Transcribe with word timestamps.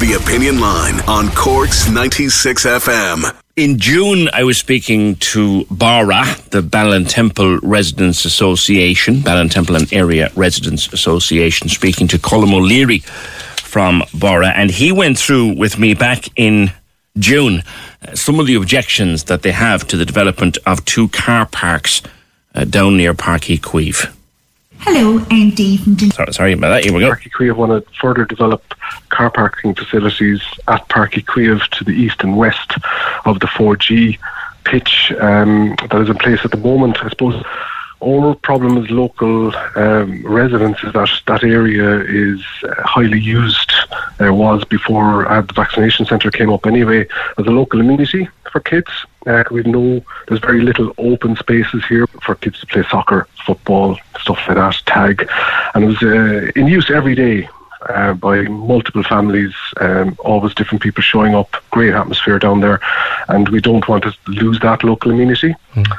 The 0.00 0.20
Opinion 0.20 0.60
Line 0.60 1.00
on 1.08 1.30
Cork's 1.30 1.88
96 1.88 2.66
FM. 2.66 3.34
In 3.56 3.78
June, 3.78 4.28
I 4.32 4.42
was 4.42 4.58
speaking 4.58 5.14
to 5.16 5.64
BARA, 5.70 6.24
the 6.50 6.62
Ballintemple 6.62 7.60
Residents 7.62 8.24
Association, 8.24 9.16
Ballintemple 9.16 9.76
and 9.76 9.92
Area 9.92 10.30
Residents 10.34 10.92
Association, 10.92 11.68
speaking 11.68 12.08
to 12.08 12.18
Colm 12.18 12.52
O'Leary 12.52 12.98
from 12.98 14.02
BARA, 14.12 14.48
and 14.48 14.70
he 14.70 14.90
went 14.90 15.16
through 15.16 15.56
with 15.56 15.78
me 15.78 15.94
back 15.94 16.28
in 16.36 16.72
June 17.18 17.62
uh, 18.02 18.14
some 18.14 18.40
of 18.40 18.46
the 18.46 18.56
objections 18.56 19.24
that 19.24 19.42
they 19.42 19.52
have 19.52 19.86
to 19.86 19.96
the 19.96 20.04
development 20.04 20.58
of 20.66 20.84
two 20.84 21.08
car 21.08 21.46
parks 21.46 22.02
uh, 22.56 22.64
down 22.64 22.96
near 22.96 23.14
Páirc 23.14 23.56
Uí 23.56 23.60
Chaoimh. 23.60 24.12
Hello, 24.86 25.24
I'm 25.30 25.48
Dave 25.48 25.82
from 25.82 25.94
Dun- 25.94 26.10
Sorry, 26.10 26.32
sorry 26.34 26.52
about 26.52 26.68
that. 26.68 26.84
Here 26.84 26.92
we 26.92 27.00
go. 27.00 27.10
Páirc 27.10 27.30
Uí 27.40 27.56
want 27.56 27.72
to 27.72 27.90
further 27.98 28.26
develop 28.26 28.74
car 29.08 29.30
parking 29.30 29.74
facilities 29.74 30.42
at 30.68 30.86
Páirc 30.90 31.24
Uí 31.24 31.70
to 31.70 31.84
the 31.84 31.92
east 31.92 32.22
and 32.22 32.36
west 32.36 32.72
of 33.24 33.40
the 33.40 33.46
4G 33.46 34.18
pitch 34.64 35.10
um, 35.20 35.74
that 35.88 36.02
is 36.02 36.10
in 36.10 36.16
place 36.16 36.40
at 36.44 36.50
the 36.50 36.58
moment. 36.58 37.02
I 37.02 37.08
suppose 37.08 37.42
our 38.02 38.34
problem 38.34 38.76
as 38.76 38.90
local 38.90 39.56
um, 39.74 40.22
residents 40.26 40.84
is 40.84 40.92
that 40.92 41.08
that 41.28 41.42
area 41.42 42.00
is 42.02 42.42
uh, 42.64 42.74
highly 42.82 43.18
used, 43.18 43.72
uh, 44.20 44.34
was 44.34 44.64
before 44.64 45.26
uh, 45.26 45.40
the 45.40 45.54
vaccination 45.54 46.04
centre 46.04 46.30
came 46.30 46.50
up 46.50 46.66
anyway, 46.66 47.08
as 47.38 47.46
a 47.46 47.50
local 47.50 47.80
amenity 47.80 48.28
for 48.52 48.60
kids. 48.60 48.90
Uh, 49.26 49.44
we 49.50 49.62
know 49.62 50.04
there's 50.28 50.40
very 50.40 50.60
little 50.60 50.92
open 50.98 51.36
spaces 51.36 51.84
here 51.86 52.06
for 52.22 52.34
kids 52.34 52.60
to 52.60 52.66
play 52.66 52.84
soccer, 52.90 53.26
football, 53.46 53.98
stuff 54.20 54.38
like 54.46 54.56
that, 54.56 54.76
tag. 54.86 55.28
And 55.74 55.84
it 55.84 55.86
was 55.86 56.02
uh, 56.02 56.50
in 56.56 56.66
use 56.66 56.90
every 56.90 57.14
day 57.14 57.48
uh, 57.88 58.14
by 58.14 58.42
multiple 58.42 59.02
families, 59.02 59.52
um, 59.80 60.16
always 60.20 60.54
different 60.54 60.82
people 60.82 61.02
showing 61.02 61.34
up, 61.34 61.56
great 61.70 61.94
atmosphere 61.94 62.38
down 62.38 62.60
there, 62.60 62.80
and 63.28 63.48
we 63.50 63.60
don't 63.60 63.86
want 63.88 64.04
to 64.04 64.14
lose 64.26 64.58
that 64.60 64.82
local 64.84 65.10
amenity. 65.10 65.54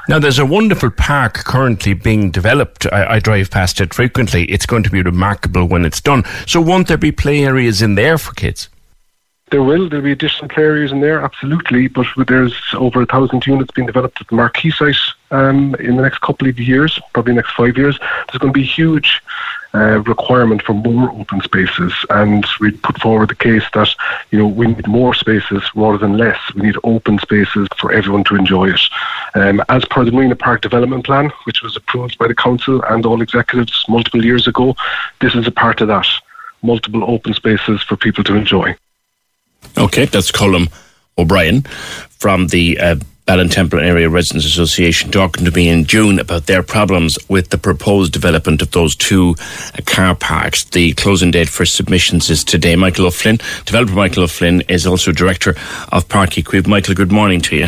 Now, 0.09 0.19
there's 0.19 0.39
a 0.39 0.45
wonderful 0.45 0.89
park 0.89 1.35
currently 1.35 1.93
being 1.93 2.31
developed. 2.31 2.87
I, 2.91 3.15
I 3.15 3.19
drive 3.19 3.51
past 3.51 3.79
it 3.81 3.93
frequently. 3.93 4.45
It's 4.45 4.65
going 4.65 4.83
to 4.83 4.89
be 4.89 5.01
remarkable 5.01 5.65
when 5.65 5.85
it's 5.85 6.01
done. 6.01 6.23
So, 6.47 6.61
won't 6.61 6.87
there 6.87 6.97
be 6.97 7.11
play 7.11 7.45
areas 7.45 7.81
in 7.81 7.95
there 7.95 8.17
for 8.17 8.33
kids? 8.33 8.69
There 9.55 9.63
will. 9.63 9.87
There'll 9.87 10.03
be 10.03 10.11
additional 10.11 10.51
areas 10.57 10.91
in 10.91 10.99
there, 10.99 11.21
absolutely. 11.21 11.87
But 11.87 12.07
there's 12.27 12.53
over 12.73 13.03
a 13.03 13.05
thousand 13.05 13.47
units 13.47 13.71
being 13.71 13.85
developed 13.85 14.19
at 14.19 14.27
the 14.27 14.35
Marquee 14.35 14.69
site 14.69 14.97
um, 15.31 15.75
in 15.75 15.95
the 15.95 16.01
next 16.01 16.19
couple 16.19 16.49
of 16.49 16.59
years, 16.59 16.99
probably 17.13 17.31
next 17.31 17.53
five 17.53 17.77
years. 17.77 17.97
There's 17.97 18.39
going 18.39 18.51
to 18.51 18.59
be 18.59 18.65
huge 18.65 19.21
uh, 19.73 20.01
requirement 20.01 20.61
for 20.61 20.73
more 20.73 21.09
open 21.09 21.39
spaces, 21.39 21.93
and 22.09 22.45
we 22.59 22.71
put 22.71 22.99
forward 22.99 23.29
the 23.29 23.35
case 23.35 23.63
that 23.73 23.95
you 24.31 24.39
know 24.39 24.45
we 24.45 24.67
need 24.67 24.87
more 24.89 25.13
spaces 25.13 25.63
rather 25.73 25.99
than 25.99 26.17
less. 26.17 26.37
We 26.53 26.63
need 26.63 26.75
open 26.83 27.17
spaces 27.19 27.69
for 27.77 27.93
everyone 27.93 28.25
to 28.25 28.35
enjoy 28.35 28.71
it. 28.71 28.81
Um, 29.35 29.63
as 29.69 29.85
per 29.85 30.03
the 30.03 30.11
Marina 30.11 30.35
Park 30.35 30.63
Development 30.63 31.05
Plan, 31.05 31.31
which 31.45 31.61
was 31.61 31.77
approved 31.77 32.17
by 32.17 32.27
the 32.27 32.35
council 32.35 32.83
and 32.89 33.05
all 33.05 33.21
executives 33.21 33.85
multiple 33.87 34.25
years 34.25 34.49
ago, 34.49 34.75
this 35.21 35.33
is 35.33 35.47
a 35.47 35.51
part 35.51 35.79
of 35.79 35.87
that. 35.87 36.07
Multiple 36.61 37.09
open 37.09 37.33
spaces 37.33 37.81
for 37.83 37.95
people 37.95 38.25
to 38.25 38.35
enjoy. 38.35 38.75
Okay, 39.77 40.05
that's 40.05 40.31
Colm 40.31 40.71
O'Brien 41.17 41.61
from 42.19 42.47
the 42.47 42.79
uh, 42.79 42.95
Ballintemple 43.27 43.81
Area 43.81 44.07
Residents 44.07 44.45
Association 44.45 45.09
talking 45.09 45.45
to 45.45 45.51
me 45.51 45.67
in 45.67 45.85
June 45.85 46.19
about 46.19 46.45
their 46.45 46.61
problems 46.61 47.17
with 47.27 47.49
the 47.49 47.57
proposed 47.57 48.13
development 48.13 48.61
of 48.61 48.69
those 48.71 48.95
two 48.95 49.35
uh, 49.39 49.81
car 49.85 50.13
parks. 50.15 50.63
The 50.65 50.93
closing 50.93 51.31
date 51.31 51.49
for 51.49 51.65
submissions 51.65 52.29
is 52.29 52.43
today. 52.43 52.75
Michael 52.75 53.07
O'Flynn, 53.07 53.37
developer 53.65 53.93
Michael 53.93 54.23
O'Flynn, 54.23 54.61
is 54.67 54.85
also 54.85 55.11
director 55.11 55.51
of 55.91 56.07
Uí 56.07 56.43
Chaoimh. 56.43 56.67
Michael, 56.67 56.93
good 56.93 57.11
morning 57.11 57.41
to 57.41 57.55
you. 57.55 57.67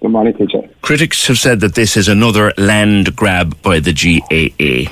Good 0.00 0.10
morning, 0.10 0.34
teacher. 0.34 0.62
Critics 0.80 1.26
have 1.26 1.38
said 1.38 1.60
that 1.60 1.74
this 1.74 1.96
is 1.96 2.08
another 2.08 2.54
land 2.56 3.14
grab 3.14 3.60
by 3.62 3.80
the 3.80 3.92
GAA. 3.92 4.90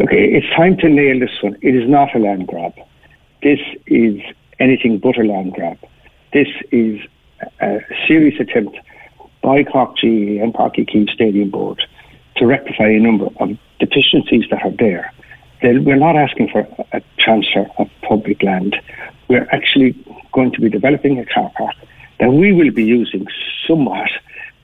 Okay, 0.00 0.24
it's 0.32 0.48
time 0.56 0.76
to 0.78 0.88
nail 0.88 1.18
this 1.18 1.42
one. 1.42 1.56
It 1.60 1.74
is 1.74 1.88
not 1.88 2.14
a 2.14 2.18
land 2.18 2.46
grab. 2.46 2.72
This 3.42 3.60
is 3.86 4.22
anything 4.58 4.98
but 4.98 5.18
a 5.18 5.22
land 5.22 5.52
grab. 5.54 5.78
This 6.32 6.48
is 6.72 7.00
a 7.60 7.80
serious 8.06 8.40
attempt 8.40 8.76
by 9.42 9.64
Cork 9.64 9.96
GAA 10.00 10.42
and 10.42 10.54
Uí 10.54 10.88
Chaoimh 10.88 11.10
Stadium 11.10 11.50
Board 11.50 11.82
to 12.36 12.46
rectify 12.46 12.88
a 12.88 12.98
number 12.98 13.28
of 13.38 13.56
deficiencies 13.78 14.44
that 14.50 14.64
are 14.64 14.72
there. 14.78 15.12
They're, 15.62 15.80
we're 15.80 15.96
not 15.96 16.16
asking 16.16 16.48
for 16.48 16.66
a 16.92 17.00
transfer 17.18 17.66
of 17.78 17.88
public 18.02 18.42
land. 18.42 18.76
We're 19.28 19.48
actually 19.52 19.92
going 20.32 20.52
to 20.52 20.60
be 20.60 20.68
developing 20.68 21.18
a 21.18 21.26
car 21.26 21.50
park 21.56 21.74
that 22.20 22.32
we 22.32 22.52
will 22.52 22.70
be 22.70 22.84
using 22.84 23.26
somewhat, 23.66 24.10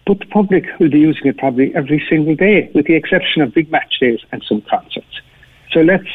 but 0.06 0.18
the 0.18 0.26
public 0.26 0.64
will 0.78 0.90
be 0.90 1.00
using 1.00 1.26
it 1.26 1.38
probably 1.38 1.74
every 1.74 2.04
single 2.08 2.34
day, 2.34 2.70
with 2.74 2.86
the 2.86 2.94
exception 2.94 3.42
of 3.42 3.54
big 3.54 3.70
match 3.70 4.00
days 4.00 4.20
and 4.32 4.42
some 4.42 4.62
concerts. 4.62 5.20
So 5.72 5.80
let's 5.80 6.08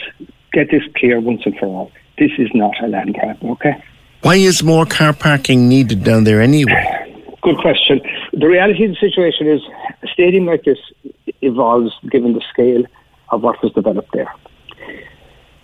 get 0.53 0.71
this 0.71 0.83
clear 0.95 1.19
once 1.19 1.41
and 1.45 1.57
for 1.57 1.67
all. 1.67 1.91
This 2.17 2.31
is 2.37 2.49
not 2.53 2.73
a 2.81 2.87
land 2.87 3.13
grab, 3.13 3.43
okay? 3.43 3.83
Why 4.21 4.35
is 4.35 4.63
more 4.63 4.85
car 4.85 5.13
parking 5.13 5.67
needed 5.69 6.03
down 6.03 6.23
there 6.23 6.41
anyway? 6.41 7.05
Good 7.41 7.57
question. 7.57 8.01
The 8.33 8.47
reality 8.47 8.85
of 8.85 8.91
the 8.91 8.97
situation 8.97 9.47
is 9.47 9.61
a 10.01 10.07
stadium 10.07 10.45
like 10.45 10.63
this 10.63 10.79
evolves 11.41 11.93
given 12.09 12.33
the 12.33 12.41
scale 12.51 12.83
of 13.29 13.43
what 13.43 13.61
was 13.61 13.71
developed 13.73 14.11
there. 14.13 14.33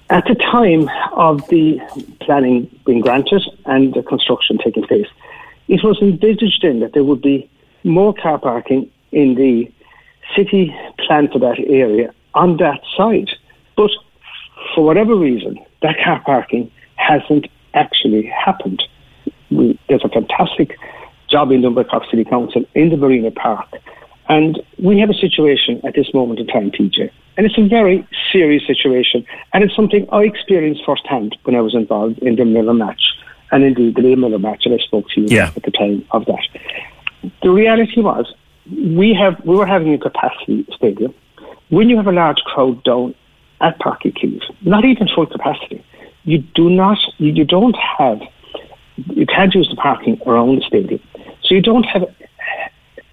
At 0.10 0.26
the 0.26 0.36
time 0.36 0.90
of 1.14 1.48
the 1.48 1.80
planning 2.20 2.70
being 2.86 3.02
granted 3.02 3.44
and 3.66 3.94
the 3.94 4.04
construction 4.04 4.58
taking 4.64 4.84
place, 4.84 5.08
it 5.70 5.84
was 5.84 6.00
envisaged 6.02 6.62
then 6.62 6.82
that 6.82 6.94
there 6.94 7.04
would 7.04 7.22
be 7.22 7.50
more 7.84 8.14
car 8.14 8.38
parking 8.38 8.92
in 9.12 9.36
the 9.36 9.72
city 10.36 10.76
plan 11.00 11.30
for 11.32 11.40
that 11.40 11.58
area 11.66 12.14
on 12.34 12.58
that 12.58 12.82
side. 12.96 13.30
But 13.76 13.92
for 14.76 14.86
whatever 14.86 15.16
reason, 15.16 15.58
that 15.82 15.96
car 16.04 16.22
parking 16.26 16.72
hasn't 16.96 17.48
actually 17.74 18.24
happened. 18.26 18.82
We, 19.50 19.80
there's 19.90 20.04
a 20.04 20.10
fantastic 20.10 20.78
job 21.30 21.52
in 21.52 21.62
by 21.74 21.84
City 22.10 22.26
Council 22.26 22.64
in 22.76 22.90
the 22.90 22.98
Marina 22.98 23.32
Park. 23.32 23.68
And 24.30 24.62
we 24.78 25.00
have 25.00 25.10
a 25.10 25.14
situation 25.14 25.82
at 25.86 25.96
this 25.96 26.14
moment 26.14 26.40
in 26.40 26.48
time, 26.48 26.72
PJ. 26.72 27.10
And 27.38 27.46
it's 27.46 27.58
a 27.58 27.68
very 27.68 28.08
serious 28.32 28.66
situation. 28.68 29.26
And 29.54 29.64
it's 29.64 29.76
something 29.76 30.08
I 30.12 30.22
experienced 30.24 30.84
firsthand 30.86 31.38
when 31.44 31.56
I 31.56 31.62
was 31.62 31.74
involved 31.74 32.20
in 32.20 32.36
the 32.36 32.46
Miller 32.46 32.74
match. 32.74 33.02
And 33.52 33.64
indeed, 33.64 33.96
the 33.96 34.16
Miller 34.16 34.40
match, 34.40 34.66
and 34.66 34.74
I 34.74 34.78
spoke 34.78 35.10
to 35.12 35.22
you 35.22 35.28
Yeah. 35.30 35.52
at 35.56 35.64
the 35.64 35.72
time 35.72 36.06
of 36.12 36.26
that. 36.26 36.48
The 37.42 37.50
reality 37.50 38.02
was, 38.02 38.34
we 38.72 39.14
have 39.14 39.44
we 39.44 39.56
were 39.56 39.66
having 39.66 39.94
a 39.94 39.98
capacity 39.98 40.66
stadium. 40.74 41.14
When 41.70 41.90
you 41.90 41.98
have 41.98 42.08
a 42.08 42.12
large 42.12 42.38
crowd 42.46 42.84
down 42.84 43.16
at 43.62 43.80
Uí 43.80 44.14
Chaoimh, 44.14 44.42
not 44.62 44.86
even 44.86 45.08
full 45.08 45.26
capacity, 45.26 45.84
you 46.24 46.40
do 46.40 46.70
not 46.70 46.98
you, 47.18 47.32
you 47.32 47.46
don't 47.46 47.76
have 47.98 48.20
you 49.08 49.26
can't 49.26 49.54
use 49.54 49.70
the 49.70 49.76
parking 49.76 50.20
around 50.26 50.58
the 50.58 50.62
stadium. 50.62 51.00
So 51.44 51.56
you 51.56 51.62
don't 51.62 51.84
have 51.84 52.04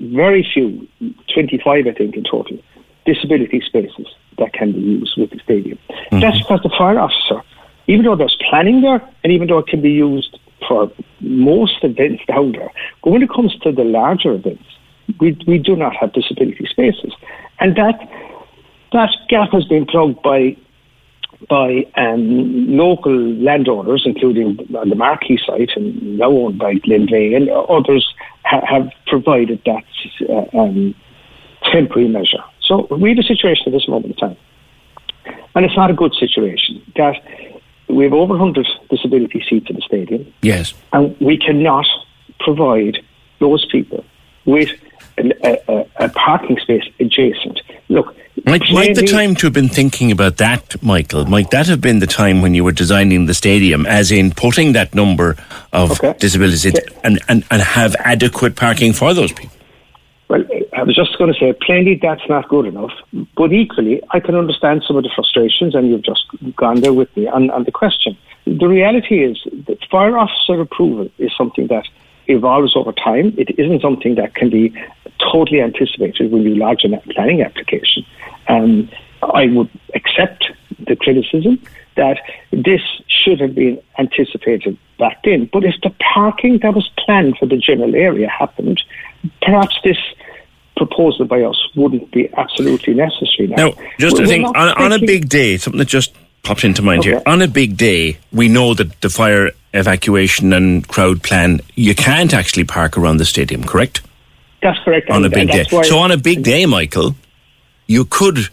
very 0.01 0.49
few, 0.53 0.87
25 1.35 1.87
I 1.87 1.93
think 1.93 2.17
in 2.17 2.25
total, 2.25 2.59
disability 3.05 3.63
spaces 3.65 4.07
that 4.39 4.53
can 4.53 4.73
be 4.73 4.81
used 4.81 5.17
with 5.17 5.31
the 5.31 5.41
stadium. 5.41 5.79
Mm-hmm. 5.91 6.21
That's 6.21 6.39
because 6.39 6.61
the 6.63 6.75
fire 6.77 6.99
officer, 6.99 7.43
even 7.87 8.05
though 8.05 8.17
there's 8.17 8.37
planning 8.49 8.81
there, 8.83 9.03
and 9.25 9.33
even 9.33 9.49
though 9.49 9.59
it 9.59 9.67
can 9.67 9.81
be 9.81 9.91
used 9.91 10.39
for 10.67 10.91
most 11.21 11.83
events 11.83 12.23
down 12.27 12.53
there, 12.53 12.71
but 13.03 13.11
when 13.11 13.23
it 13.23 13.31
comes 13.31 13.57
to 13.61 13.73
the 13.73 13.85
larger 13.85 14.33
events, 14.33 14.65
we, 15.21 15.37
we 15.47 15.59
do 15.59 15.75
not 15.75 15.97
have 15.97 16.13
disability 16.13 16.67
spaces. 16.67 17.13
And 17.61 17.77
that 17.77 17.99
that 18.93 19.11
gap 19.29 19.51
has 19.53 19.65
been 19.67 19.87
plugged 19.87 20.23
by 20.23 20.57
by 21.49 21.87
um, 21.95 22.77
local 22.77 23.15
landowners, 23.17 24.03
including 24.05 24.59
on 24.77 24.89
the 24.89 24.97
Marquee 24.97 25.39
site 25.47 25.71
and 25.77 26.19
now 26.19 26.31
owned 26.31 26.59
by 26.59 26.75
Glenveagh, 26.75 27.37
and 27.37 27.49
others 27.49 28.13
ha- 28.45 28.65
have 28.67 28.91
provided 29.07 29.63
that 29.65 29.85
uh, 30.29 30.59
um, 30.59 30.95
temporary 31.71 32.09
measure. 32.09 32.43
So 32.63 32.89
we 32.91 33.11
have 33.11 33.19
a 33.19 33.23
situation 33.23 33.65
at 33.67 33.73
this 33.73 33.87
moment 33.89 34.15
in 34.15 34.17
time, 34.17 34.37
and 35.55 35.65
it's 35.65 35.77
not 35.77 35.91
a 35.91 35.95
good 35.95 36.15
situation. 36.15 36.83
That 36.97 37.17
we 37.89 38.05
have 38.05 38.13
over 38.13 38.35
100 38.37 38.67
disability 38.91 39.45
seats 39.49 39.71
in 39.71 39.77
the 39.77 39.83
stadium, 39.83 40.33
Yes. 40.43 40.75
and 40.93 41.17
we 41.21 41.39
cannot 41.39 41.87
provide 42.41 42.99
those 43.39 43.65
people 43.71 44.05
with 44.45 44.71
a, 45.19 45.59
a, 45.69 45.87
a- 46.05 46.09
parking 46.11 46.59
space 46.59 46.85
adjacent. 47.01 47.61
Look, 47.89 48.15
Might, 48.45 48.63
might 48.73 48.95
the 48.95 49.03
time 49.03 49.35
to 49.37 49.47
have 49.47 49.53
been 49.53 49.69
thinking 49.69 50.13
about 50.13 50.37
that, 50.37 50.81
Michael? 50.83 51.25
Might 51.27 51.51
that 51.51 51.67
have 51.67 51.81
been 51.81 51.99
the 51.99 52.07
time 52.07 52.41
when 52.43 52.55
you 52.55 52.63
were 52.65 52.73
designing 52.73 53.27
the 53.27 53.35
stadium, 53.35 53.85
as 53.87 54.11
in 54.13 54.31
putting 54.31 54.73
that 54.75 54.95
number 54.95 55.37
of 55.73 55.93
Okay. 55.93 56.15
disabilities 56.19 56.65
in- 56.65 56.75
and, 57.03 57.19
and, 57.29 57.45
and 57.51 57.63
have 57.63 57.97
adequate 58.01 58.55
parking 58.57 58.93
for 58.93 59.13
those 59.15 59.33
people? 59.33 59.51
Well, 60.29 60.45
I 60.77 60.83
was 60.83 60.95
just 60.95 61.17
going 61.19 61.33
to 61.33 61.41
say, 61.41 61.55
plainly, 61.55 61.99
that's 62.01 62.27
not 62.29 62.49
good 62.51 62.67
enough. 62.67 62.93
But 63.35 63.51
equally, 63.53 64.03
I 64.11 64.21
can 64.21 64.35
understand 64.35 64.85
some 64.87 64.97
of 64.97 65.03
the 65.03 65.11
frustrations, 65.15 65.75
and 65.75 65.89
you've 65.89 66.05
just 66.05 66.25
gone 66.55 66.83
there 66.83 66.93
with 66.93 67.15
me 67.17 67.27
on, 67.27 67.49
on 67.51 67.65
the 67.65 67.73
question. 67.73 68.17
The 68.47 68.69
reality 68.69 69.25
is 69.25 69.43
the 69.45 69.79
fire 69.91 70.19
officer 70.19 70.61
approval 70.61 71.09
is 71.19 71.33
something 71.37 71.67
that 71.69 71.87
evolves 72.29 72.77
over 72.77 72.93
time. 72.93 73.35
It 73.37 73.59
isn't 73.59 73.83
something 73.83 74.15
that 74.17 74.35
can 74.35 74.51
be 74.51 74.75
totally 75.33 75.61
anticipated 75.61 76.31
when 76.31 76.43
you 76.43 76.55
lodge 76.55 76.85
a 76.85 76.97
planning 77.13 77.43
application. 77.43 78.05
Um, 78.49 78.89
I 79.23 79.47
would 79.47 79.71
accept 79.95 80.45
the 80.87 80.97
criticism 80.97 81.61
that 81.97 82.19
this 82.53 82.81
should 83.09 83.41
have 83.41 83.55
been 83.55 83.81
anticipated 83.99 84.79
back 84.99 85.23
then. 85.25 85.51
But 85.53 85.65
if 85.65 85.75
the 85.83 85.93
parking 86.15 86.59
that 86.61 86.75
was 86.75 86.89
planned 86.99 87.37
for 87.39 87.47
the 87.47 87.57
general 87.57 87.95
area 87.95 88.29
happened, 88.29 88.83
perhaps 89.43 89.77
this 89.83 89.99
proposal 90.77 91.27
by 91.27 91.43
us 91.43 91.57
wouldn't 91.75 92.11
be 92.13 92.33
absolutely 92.35 92.95
necessary 92.95 93.49
now. 93.49 93.57
Now, 93.57 93.73
just 93.99 94.17
We're 94.19 94.25
I 94.25 94.27
think 94.29 94.47
on, 94.47 94.69
on 94.83 94.93
a 94.93 94.99
big 95.01 95.29
day, 95.29 95.57
something 95.57 95.79
that 95.79 95.89
just 95.89 96.15
popped 96.43 96.65
into 96.65 96.83
mind 96.83 97.05
here. 97.05 97.23
On 97.27 97.43
a 97.43 97.49
big 97.49 97.77
day, 97.77 98.19
we 98.33 98.49
know 98.49 98.75
that 98.75 99.01
the 99.01 99.11
fire 99.11 99.51
evacuation 99.75 100.53
and 100.53 100.87
crowd 100.89 101.23
plan, 101.23 101.61
you 101.75 101.95
can't 101.95 102.33
actually 102.33 102.65
park 102.65 102.97
around 102.97 103.19
the 103.19 103.25
stadium, 103.25 103.65
correct? 103.65 104.03
That's 104.63 104.79
correct. 104.85 105.11
On 105.11 105.25
a 105.25 105.29
big 105.29 105.51
day. 105.51 105.65
So 105.65 105.99
on 105.99 106.11
a 106.11 106.17
big 106.17 106.43
day, 106.43 106.67
Michael, 106.67 107.15
you 107.87 108.05
could 108.05 108.49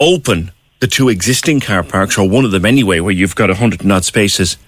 open 0.00 0.50
the 0.80 0.86
two 0.86 1.08
existing 1.08 1.60
car 1.60 1.82
parks, 1.82 2.18
or 2.18 2.28
one 2.28 2.44
of 2.44 2.50
them 2.50 2.64
anyway, 2.64 3.00
where 3.00 3.12
you've 3.12 3.34
got 3.34 3.50
a 3.50 3.54
hundred 3.54 3.82
and 3.82 3.92
odd 3.92 4.04
spaces, 4.04 4.58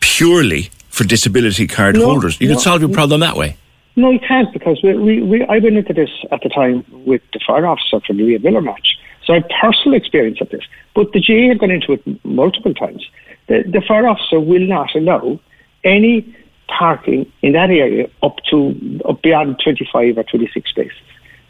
purely 0.00 0.70
for 0.88 1.04
disability 1.04 1.66
card 1.66 1.96
No, 1.96 2.06
holders. 2.06 2.40
You 2.40 2.48
no, 2.48 2.54
could 2.54 2.62
solve 2.62 2.80
your 2.80 2.90
problem 2.90 3.20
that 3.20 3.36
way. 3.36 3.56
No, 3.96 4.10
you 4.10 4.20
can't 4.20 4.52
because 4.52 4.80
we, 4.82 4.94
we, 4.94 5.22
we, 5.22 5.42
I 5.44 5.58
went 5.58 5.76
into 5.76 5.92
this 5.92 6.10
at 6.30 6.40
the 6.42 6.48
time 6.48 6.84
with 7.04 7.22
the 7.32 7.40
fire 7.46 7.66
officer 7.66 8.00
for 8.00 8.12
the 8.14 8.22
Rio 8.22 8.38
Miller 8.38 8.62
match. 8.62 8.96
So 9.24 9.34
I 9.34 9.36
have 9.36 9.48
personal 9.60 9.96
experience 9.96 10.40
of 10.40 10.48
this. 10.50 10.62
But 10.94 11.12
the 11.12 11.20
GA 11.20 11.48
have 11.48 11.58
gone 11.58 11.70
into 11.70 11.92
it 11.92 12.24
multiple 12.24 12.74
times. 12.74 13.06
The, 13.48 13.62
the 13.66 13.82
fire 13.86 14.08
officer 14.08 14.40
will 14.40 14.66
not 14.66 14.94
allow 14.94 15.40
any 15.84 16.36
parking 16.68 17.30
in 17.42 17.52
that 17.52 17.70
area 17.70 18.08
up 18.22 18.36
to 18.50 19.00
up 19.08 19.22
beyond 19.22 19.60
25 19.62 20.18
or 20.18 20.22
26 20.24 20.70
spaces. 20.70 20.96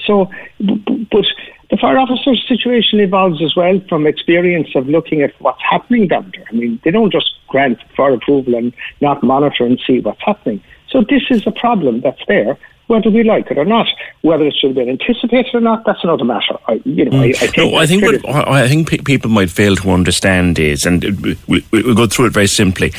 So, 0.06 0.30
but 0.58 1.26
the 1.70 1.76
fire 1.76 1.98
officer's 1.98 2.44
situation 2.48 3.00
evolves 3.00 3.42
as 3.42 3.54
well 3.54 3.80
from 3.88 4.06
experience 4.06 4.68
of 4.74 4.88
looking 4.88 5.22
at 5.22 5.32
what's 5.40 5.62
happening 5.62 6.08
down 6.08 6.32
there. 6.34 6.46
I 6.48 6.52
mean, 6.52 6.80
they 6.84 6.90
don't 6.90 7.12
just 7.12 7.30
grant 7.48 7.78
fire 7.96 8.14
approval 8.14 8.54
and 8.54 8.72
not 9.00 9.22
monitor 9.22 9.64
and 9.64 9.80
see 9.86 10.00
what's 10.00 10.22
happening. 10.22 10.62
So 10.88 11.04
this 11.08 11.22
is 11.30 11.46
a 11.46 11.52
problem 11.52 12.00
that's 12.00 12.22
there, 12.26 12.58
whether 12.90 13.08
we 13.10 13.22
like 13.22 13.50
it 13.50 13.56
or 13.56 13.64
not. 13.64 13.86
Whether 14.22 14.46
it 14.46 14.54
should 14.58 14.70
have 14.70 14.74
been 14.76 14.88
anticipated 14.90 15.54
or 15.54 15.60
not, 15.60 15.84
that's 15.86 16.02
another 16.04 16.24
matter. 16.24 16.56
I, 16.66 16.80
you 16.84 17.04
know, 17.06 17.20
I, 17.22 17.26
I 17.28 17.32
take 17.32 17.56
No, 17.56 17.74
I 17.76 17.86
think 17.86 18.02
what, 18.02 18.28
I 18.48 18.68
think 18.68 18.90
pe- 18.90 18.98
people 18.98 19.30
might 19.30 19.48
fail 19.50 19.76
to 19.76 19.90
understand 19.90 20.58
is, 20.58 20.84
and 20.84 21.02
we, 21.22 21.36
we, 21.46 21.64
we'll 21.72 21.94
go 21.94 22.06
through 22.06 22.26
it 22.26 22.32
very 22.32 22.48
simply. 22.48 22.92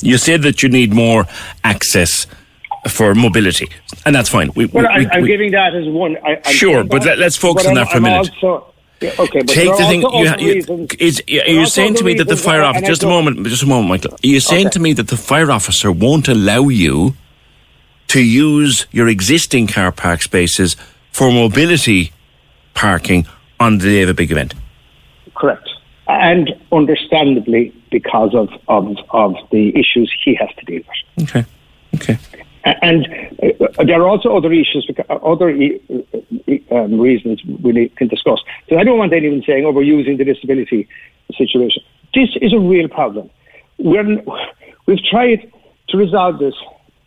You 0.00 0.16
said 0.18 0.42
that 0.42 0.62
you 0.62 0.68
need 0.68 0.92
more 0.94 1.26
access 1.62 2.26
for 2.88 3.14
mobility, 3.14 3.68
and 4.04 4.14
that's 4.14 4.28
fine. 4.30 4.50
We, 4.56 4.66
Well, 4.66 4.84
we- 4.96 5.06
I, 5.06 5.20
we- 5.20 5.28
giving 5.28 5.52
that 5.52 5.74
as 5.74 5.86
one. 5.88 6.16
I, 6.24 6.40
I'm 6.44 6.52
Sure, 6.52 6.82
but 6.82 7.02
that, 7.02 7.10
let- 7.10 7.18
let's 7.18 7.36
focus 7.36 7.64
but 7.64 7.70
on 7.70 7.76
I'm- 7.78 7.86
that 7.86 7.92
for 7.92 7.98
a 7.98 8.00
minute. 8.00 8.30
Also, 8.42 8.74
yeah, 9.00 9.10
okay, 9.18 9.40
but 9.40 9.48
Take 9.48 9.76
the 9.76 9.84
thing. 9.84 10.00
You, 10.02 10.34
you, 10.38 10.86
is, 10.98 11.20
are 11.28 11.50
you 11.50 11.66
saying 11.66 11.94
to 11.96 12.04
me 12.04 12.14
that 12.14 12.28
the 12.28 12.36
fire 12.36 12.62
officer? 12.62 12.86
Just 12.86 13.02
a 13.02 13.06
moment. 13.06 13.44
Just 13.46 13.62
a 13.62 13.66
moment, 13.66 13.88
Michael. 13.88 14.12
Are 14.12 14.26
you 14.26 14.40
saying 14.40 14.68
Okay. 14.68 14.74
to 14.74 14.80
me 14.80 14.92
that 14.94 15.08
the 15.08 15.16
fire 15.16 15.50
officer 15.50 15.92
won't 15.92 16.28
allow 16.28 16.68
you 16.68 17.14
to 18.14 18.24
use 18.24 18.86
your 18.92 19.08
existing 19.08 19.66
car 19.66 19.90
park 19.90 20.22
spaces 20.22 20.76
for 21.10 21.32
mobility 21.32 22.12
parking 22.72 23.26
on 23.58 23.78
the 23.78 23.84
day 23.86 24.02
of 24.02 24.08
a 24.08 24.14
big 24.14 24.30
event? 24.30 24.54
Correct. 25.34 25.68
And 26.06 26.54
understandably, 26.70 27.72
because 27.90 28.32
of, 28.32 28.50
of, 28.68 28.96
of 29.10 29.34
the 29.50 29.70
issues 29.70 30.14
he 30.24 30.36
has 30.36 30.48
to 30.58 30.64
deal 30.64 30.82
with. 30.86 31.28
Okay. 31.28 31.44
Okay. 31.96 32.18
And 32.64 33.06
uh, 33.42 33.82
there 33.82 34.00
are 34.00 34.06
also 34.06 34.36
other 34.36 34.52
issues, 34.52 34.88
uh, 35.10 35.14
other 35.14 35.50
e- 35.50 35.80
um, 36.70 37.00
reasons 37.00 37.44
we 37.44 37.88
can 37.90 38.06
discuss. 38.06 38.40
So 38.68 38.78
I 38.78 38.84
don't 38.84 38.96
want 38.96 39.12
anyone 39.12 39.42
saying, 39.44 39.64
oh, 39.64 39.72
we're 39.72 39.82
using 39.82 40.18
the 40.18 40.24
disability 40.24 40.88
situation. 41.36 41.82
This 42.14 42.28
is 42.40 42.52
a 42.52 42.60
real 42.60 42.88
problem. 42.88 43.28
We're, 43.78 44.22
we've 44.86 45.04
tried 45.10 45.50
to 45.88 45.96
resolve 45.96 46.38
this, 46.38 46.54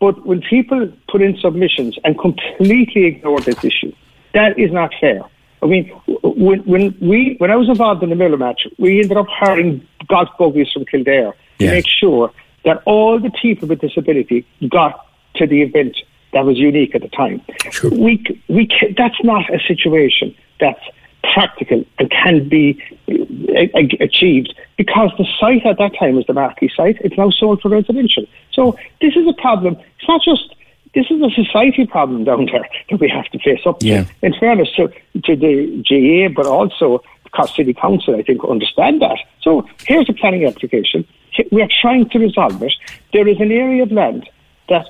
but 0.00 0.24
when 0.26 0.40
people 0.42 0.90
put 1.08 1.22
in 1.22 1.36
submissions 1.38 1.98
and 2.04 2.18
completely 2.18 3.06
ignore 3.06 3.40
this 3.40 3.62
issue, 3.64 3.92
that 4.34 4.58
is 4.58 4.70
not 4.72 4.92
fair. 5.00 5.22
I 5.62 5.66
mean, 5.66 5.88
when, 6.22 6.60
when 6.60 6.96
we 7.00 7.34
when 7.38 7.50
I 7.50 7.56
was 7.56 7.68
involved 7.68 8.02
in 8.02 8.10
the 8.10 8.16
Miller 8.16 8.36
match, 8.36 8.66
we 8.78 9.00
ended 9.00 9.16
up 9.16 9.26
hiring 9.28 9.86
golf 10.08 10.28
buggies 10.38 10.70
from 10.72 10.84
Kildare 10.84 11.32
to 11.58 11.64
Yeah. 11.64 11.72
make 11.72 11.86
sure 11.88 12.32
that 12.64 12.82
all 12.84 13.18
the 13.18 13.30
people 13.42 13.66
with 13.68 13.80
disability 13.80 14.46
got 14.68 15.04
to 15.36 15.46
the 15.46 15.62
event 15.62 15.96
that 16.32 16.44
was 16.44 16.58
unique 16.58 16.94
at 16.94 17.02
the 17.02 17.08
time. 17.08 17.40
Sure. 17.70 17.90
We 17.90 18.24
we 18.48 18.68
that's 18.96 19.22
not 19.24 19.52
a 19.52 19.58
situation 19.66 20.34
that's 20.60 20.80
practical 21.22 21.84
and 21.98 22.10
can 22.10 22.48
be 22.48 22.82
uh, 23.08 23.78
a- 23.78 23.98
achieved 24.00 24.54
because 24.76 25.10
the 25.18 25.26
site 25.38 25.64
at 25.66 25.78
that 25.78 25.92
time 25.98 26.16
was 26.16 26.26
the 26.26 26.32
marquee 26.32 26.70
site. 26.74 26.96
It's 27.00 27.16
now 27.16 27.30
sold 27.30 27.60
for 27.60 27.68
residential. 27.68 28.24
So 28.52 28.78
this 29.00 29.16
is 29.16 29.26
a 29.26 29.32
problem. 29.32 29.76
It's 29.98 30.08
not 30.08 30.22
just 30.22 30.54
this 30.94 31.06
is 31.10 31.20
a 31.22 31.30
society 31.30 31.86
problem 31.86 32.24
down 32.24 32.46
there 32.46 32.66
that 32.90 33.00
we 33.00 33.08
have 33.08 33.26
to 33.26 33.38
face 33.38 33.60
up 33.66 33.80
to. 33.80 33.86
In 34.22 34.34
fairness 34.34 34.68
to, 34.76 34.88
to 35.24 35.36
the 35.36 35.82
GA, 35.86 36.28
but 36.28 36.46
also 36.46 37.02
the 37.24 37.30
Cork 37.30 37.50
City 37.50 37.74
Council, 37.74 38.16
I 38.16 38.22
think, 38.22 38.42
understand 38.44 39.02
that. 39.02 39.18
So 39.42 39.68
here's 39.86 40.08
a 40.08 40.12
planning 40.12 40.46
application. 40.46 41.06
We 41.52 41.62
are 41.62 41.68
trying 41.80 42.08
to 42.10 42.18
resolve 42.18 42.60
it. 42.62 42.72
There 43.12 43.28
is 43.28 43.38
an 43.40 43.52
area 43.52 43.82
of 43.82 43.92
land 43.92 44.28
that, 44.68 44.86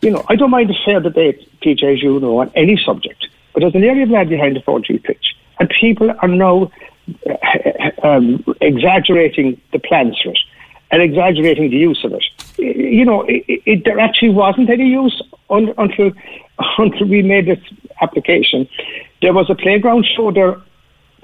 you 0.00 0.10
know, 0.10 0.24
I 0.28 0.36
don't 0.36 0.50
mind 0.50 0.70
a 0.70 0.74
fair 0.84 1.00
debate, 1.00 1.46
PJ, 1.60 1.82
as 1.94 2.02
you 2.02 2.18
know, 2.20 2.38
on 2.40 2.50
any 2.54 2.80
subject, 2.82 3.26
but 3.52 3.60
there's 3.60 3.74
an 3.74 3.84
area 3.84 4.04
of 4.04 4.10
land 4.10 4.30
behind 4.30 4.56
the 4.56 4.60
4G 4.60 5.02
pitch, 5.02 5.36
and 5.58 5.72
people 5.80 6.10
are 6.20 6.28
now 6.28 6.70
uh, 7.28 8.06
um, 8.06 8.44
exaggerating 8.60 9.60
the 9.72 9.78
plans 9.78 10.20
for 10.22 10.30
it 10.30 10.38
and 10.92 11.02
exaggerating 11.02 11.70
the 11.70 11.76
use 11.76 12.04
of 12.04 12.12
it. 12.12 12.24
You 12.58 13.04
know, 13.04 13.22
it, 13.22 13.44
it, 13.66 13.84
there 13.84 13.98
actually 13.98 14.28
wasn't 14.28 14.68
any 14.70 14.88
use 14.88 15.22
un, 15.50 15.74
until 15.78 16.12
until 16.78 17.06
we 17.08 17.22
made 17.22 17.46
this 17.46 17.58
application. 18.00 18.68
There 19.22 19.32
was 19.32 19.48
a 19.48 19.54
playground 19.54 20.06
show 20.14 20.30
there, 20.30 20.60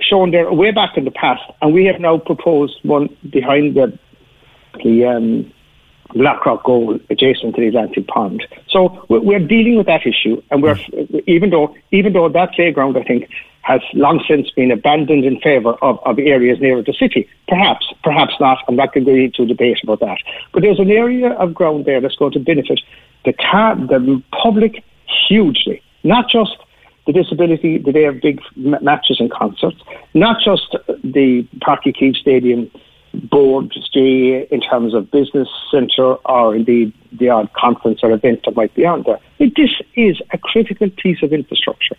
shown 0.00 0.30
there 0.30 0.50
way 0.52 0.70
back 0.70 0.96
in 0.96 1.04
the 1.04 1.10
past, 1.10 1.42
and 1.60 1.74
we 1.74 1.84
have 1.84 2.00
now 2.00 2.18
proposed 2.18 2.78
one 2.82 3.14
behind 3.30 3.76
the 3.76 3.98
the 4.82 5.04
um, 5.04 5.52
Blackrock 6.14 6.64
goal 6.64 6.98
adjacent 7.10 7.54
to 7.54 7.60
the 7.60 7.68
Atlantic 7.68 8.06
Pond. 8.06 8.42
So 8.68 9.04
we're, 9.08 9.20
we're 9.20 9.46
dealing 9.46 9.76
with 9.76 9.86
that 9.86 10.06
issue, 10.06 10.42
and 10.50 10.62
we're 10.62 10.78
even 11.26 11.50
though 11.50 11.74
even 11.90 12.14
though 12.14 12.28
that 12.30 12.52
playground, 12.52 12.96
I 12.96 13.02
think, 13.02 13.28
has 13.68 13.82
long 13.92 14.24
since 14.26 14.50
been 14.50 14.70
abandoned 14.70 15.26
in 15.26 15.38
favour 15.40 15.74
of, 15.82 15.98
of 16.06 16.18
areas 16.18 16.58
nearer 16.58 16.82
the 16.82 16.94
city. 16.94 17.28
Perhaps, 17.48 17.92
perhaps 18.02 18.32
not. 18.40 18.56
I'm 18.66 18.76
not 18.76 18.94
going 18.94 19.04
to 19.04 19.12
go 19.12 19.16
into 19.18 19.42
a 19.42 19.46
debate 19.46 19.80
about 19.82 20.00
that. 20.00 20.16
But 20.54 20.62
there's 20.62 20.80
an 20.80 20.90
area 20.90 21.32
of 21.32 21.52
ground 21.52 21.84
there 21.84 22.00
that's 22.00 22.16
going 22.16 22.32
to 22.32 22.40
benefit 22.40 22.80
the 23.26 23.34
car, 23.34 23.76
the 23.76 24.22
public 24.42 24.82
hugely, 25.28 25.82
not 26.02 26.30
just 26.30 26.56
the 27.06 27.12
disability, 27.12 27.76
the 27.76 27.92
day 27.92 28.06
of 28.06 28.22
big 28.22 28.40
matches 28.56 29.20
and 29.20 29.30
concerts, 29.30 29.76
not 30.14 30.36
just 30.42 30.74
the 31.04 31.46
Páirc 31.60 31.82
Uí 31.84 31.94
Chaoimh 31.94 32.16
Stadium 32.16 32.70
board 33.12 33.74
GA 33.92 34.48
in 34.50 34.62
terms 34.62 34.94
of 34.94 35.10
business 35.10 35.48
centre 35.70 36.14
or 36.24 36.56
indeed 36.56 36.94
the 37.12 37.28
odd 37.28 37.52
conference 37.52 38.00
or 38.02 38.12
event 38.12 38.40
that 38.46 38.56
might 38.56 38.74
be 38.74 38.86
on 38.86 39.02
there. 39.02 39.18
This 39.38 39.72
is 39.94 40.22
a 40.32 40.38
critical 40.38 40.88
piece 40.90 41.22
of 41.22 41.34
infrastructure 41.34 41.96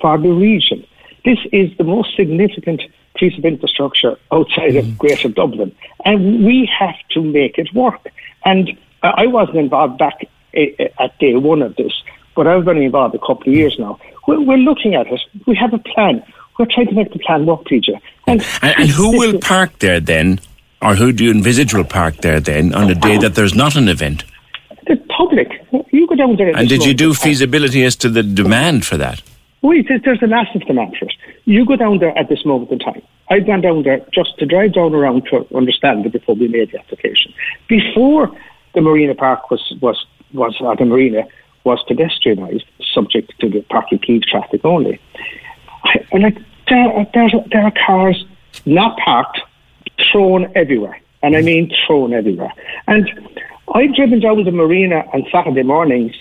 for 0.00 0.16
the 0.16 0.28
region. 0.28 0.86
This 1.24 1.38
is 1.52 1.76
the 1.76 1.84
most 1.84 2.16
significant 2.16 2.82
piece 3.14 3.36
of 3.36 3.44
infrastructure 3.44 4.16
outside 4.32 4.76
of 4.76 4.98
Greater 4.98 5.28
Dublin, 5.28 5.74
and 6.04 6.44
we 6.44 6.70
have 6.78 6.96
to 7.10 7.22
make 7.22 7.58
it 7.58 7.72
work. 7.74 8.06
And 8.44 8.70
uh, 9.02 9.12
I 9.16 9.26
wasn't 9.26 9.58
involved 9.58 9.98
back 9.98 10.28
at 10.54 11.18
day 11.18 11.36
one 11.36 11.62
of 11.62 11.76
this, 11.76 11.92
but 12.34 12.46
I've 12.46 12.64
been 12.64 12.78
involved 12.78 13.14
a 13.14 13.18
couple 13.18 13.48
of 13.48 13.54
years 13.54 13.76
now. 13.78 13.98
We're, 14.26 14.40
we're 14.40 14.56
looking 14.56 14.94
at 14.94 15.06
it. 15.06 15.20
We 15.46 15.56
have 15.56 15.74
a 15.74 15.78
plan. 15.78 16.22
We're 16.58 16.66
trying 16.66 16.88
to 16.88 16.94
make 16.94 17.12
the 17.12 17.18
plan 17.18 17.46
work, 17.46 17.64
PJ. 17.64 18.00
And, 18.26 18.44
and 18.62 18.88
who 18.88 19.18
will 19.18 19.38
park 19.40 19.78
there 19.78 20.00
then, 20.00 20.40
or 20.82 20.94
who 20.94 21.12
do 21.12 21.24
you 21.24 21.30
envisage 21.30 21.74
will 21.74 21.84
park 21.84 22.16
there 22.18 22.40
then 22.40 22.74
on 22.74 22.86
the 22.86 22.94
day 22.94 23.18
that 23.18 23.34
there's 23.34 23.54
not 23.54 23.76
an 23.76 23.88
event? 23.88 24.24
The 24.86 24.96
public. 25.16 25.48
You 25.92 26.06
go 26.06 26.14
down 26.14 26.36
there. 26.36 26.56
And 26.56 26.68
did 26.68 26.84
you 26.84 26.94
do 26.94 27.14
feasibility 27.14 27.84
as 27.84 27.96
to 27.96 28.08
the 28.08 28.22
demand 28.22 28.84
for 28.84 28.96
that? 28.96 29.22
Wait, 29.62 29.86
there's 30.04 30.22
a 30.22 30.26
massive 30.26 30.62
demand 30.62 30.96
for 30.98 31.04
it. 31.04 31.14
You 31.44 31.66
go 31.66 31.76
down 31.76 31.98
there 31.98 32.16
at 32.16 32.28
this 32.28 32.46
moment 32.46 32.70
in 32.70 32.78
time. 32.78 33.02
I've 33.28 33.46
gone 33.46 33.60
down 33.60 33.82
there 33.82 34.00
just 34.12 34.38
to 34.38 34.46
drive 34.46 34.72
down 34.72 34.94
around 34.94 35.26
to 35.26 35.46
understand 35.54 36.06
it 36.06 36.12
before 36.12 36.34
we 36.34 36.48
made 36.48 36.72
the 36.72 36.78
application. 36.78 37.34
Before 37.68 38.34
the 38.74 38.80
Marina 38.80 39.14
Park 39.14 39.50
was 39.50 39.74
was 39.80 40.04
was 40.32 40.56
or 40.60 40.76
the 40.76 40.86
Marina 40.86 41.24
was 41.64 41.84
pedestrianised, 41.88 42.64
subject 42.94 43.32
to 43.40 43.50
the 43.50 43.60
Páirc 43.70 43.90
Uí 43.92 44.00
Chaoimh 44.00 44.22
traffic 44.24 44.64
only. 44.64 44.98
I, 45.84 46.04
like 46.16 46.38
there, 46.68 47.06
there, 47.12 47.30
there 47.52 47.62
are 47.62 47.72
cars 47.86 48.24
not 48.64 48.96
parked, 48.98 49.40
thrown 50.10 50.50
everywhere, 50.54 50.98
and 51.22 51.36
I 51.36 51.42
mean 51.42 51.70
thrown 51.86 52.14
everywhere. 52.14 52.52
And 52.86 53.10
I've 53.74 53.94
driven 53.94 54.20
down 54.20 54.42
the 54.44 54.52
marina 54.52 55.04
on 55.12 55.26
Saturday 55.30 55.62
mornings 55.62 56.14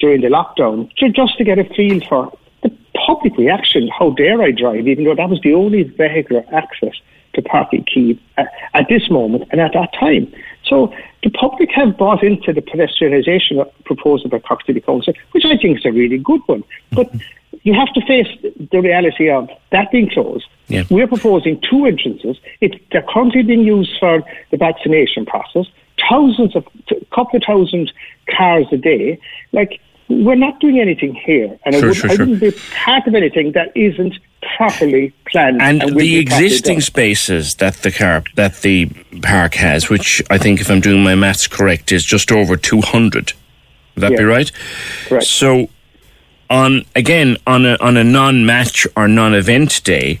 during 0.00 0.22
the 0.22 0.28
lockdown 0.28 0.90
just 0.96 1.36
to 1.38 1.44
get 1.44 1.58
a 1.58 1.64
feel 1.64 2.00
for 2.08 2.36
the 2.66 2.76
public 3.06 3.36
reaction. 3.36 3.88
How 3.98 4.10
dare 4.10 4.42
I 4.42 4.50
drive, 4.50 4.86
even 4.88 5.04
though 5.04 5.14
that 5.14 5.28
was 5.28 5.40
the 5.42 5.54
only 5.54 5.82
vehicular 5.84 6.44
access 6.52 6.94
to 7.34 7.42
Páirc 7.42 7.70
Uí 7.72 7.84
Chaoimh 7.90 8.18
at, 8.36 8.48
at 8.74 8.88
this 8.88 9.10
moment 9.10 9.44
and 9.50 9.60
at 9.60 9.72
that 9.74 9.92
time. 9.92 10.32
So 10.64 10.92
the 11.22 11.30
public 11.30 11.70
have 11.70 11.96
bought 11.96 12.22
into 12.22 12.52
the 12.52 12.62
pedestrianisation 12.62 13.70
proposal 13.84 14.28
by 14.30 14.40
Cork 14.40 14.64
City 14.66 14.80
Council, 14.80 15.12
which 15.32 15.44
I 15.44 15.56
think 15.56 15.78
is 15.78 15.86
a 15.86 15.92
really 15.92 16.18
good 16.18 16.40
one. 16.46 16.64
But 16.92 17.12
mm-hmm. 17.12 17.58
you 17.62 17.74
have 17.74 17.92
to 17.94 18.00
face 18.06 18.28
the 18.72 18.80
reality 18.80 19.30
of 19.30 19.48
that 19.70 19.90
being 19.92 20.10
closed. 20.10 20.46
Yeah. 20.68 20.84
We're 20.90 21.06
proposing 21.06 21.60
two 21.70 21.86
entrances. 21.86 22.36
It, 22.60 22.80
they're 22.90 23.06
currently 23.08 23.42
being 23.42 23.60
used 23.60 23.92
for 24.00 24.24
the 24.50 24.56
vaccination 24.56 25.24
process. 25.26 25.66
Thousands 26.10 26.56
of, 26.56 26.66
a 26.90 27.04
couple 27.14 27.36
of 27.36 27.42
thousand 27.44 27.92
cars 28.36 28.66
a 28.72 28.76
day. 28.76 29.18
Like, 29.52 29.80
we're 30.08 30.34
not 30.36 30.60
doing 30.60 30.78
anything 30.80 31.14
here. 31.14 31.58
And 31.64 31.74
I, 31.76 31.80
would, 31.80 31.96
sure, 31.96 32.10
I 32.10 32.14
sure. 32.14 32.26
wouldn't 32.26 32.40
be 32.40 32.52
part 32.74 33.06
of 33.06 33.14
anything 33.14 33.52
that 33.52 33.72
isn't 33.76 34.18
properly 34.56 35.12
planned. 35.28 35.60
And 35.60 35.82
will 35.82 35.96
the 35.96 36.18
existing 36.18 36.80
spaces 36.80 37.56
that 37.56 37.74
the 37.78 37.90
car 37.90 38.22
that 38.36 38.60
the 38.62 38.86
park 39.22 39.54
has, 39.54 39.88
which 39.90 40.22
I 40.30 40.38
think, 40.38 40.60
if 40.60 40.70
I'm 40.70 40.80
doing 40.80 41.02
my 41.02 41.14
maths 41.14 41.46
correct, 41.48 41.90
is 41.92 42.04
just 42.04 42.30
over 42.30 42.56
200. 42.56 43.32
Would 43.94 44.02
that 44.02 44.10
be 44.10 44.16
Yeah. 44.16 44.22
right? 44.22 44.52
Correct. 45.08 45.26
So, 45.26 45.68
on 46.48 46.84
again 46.94 47.36
on 47.46 47.66
a 47.66 47.76
on 47.80 47.96
a 47.96 48.04
non-match 48.04 48.86
or 48.96 49.08
non-event 49.08 49.82
day, 49.82 50.20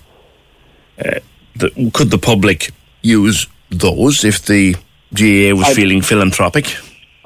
uh, 0.98 1.20
the, 1.54 1.90
could 1.94 2.10
the 2.10 2.18
public 2.18 2.70
use 3.02 3.46
those 3.70 4.24
if 4.24 4.44
the 4.46 4.74
GAA 5.14 5.54
was 5.54 5.68
I- 5.68 5.74
feeling 5.74 6.02
philanthropic? 6.02 6.74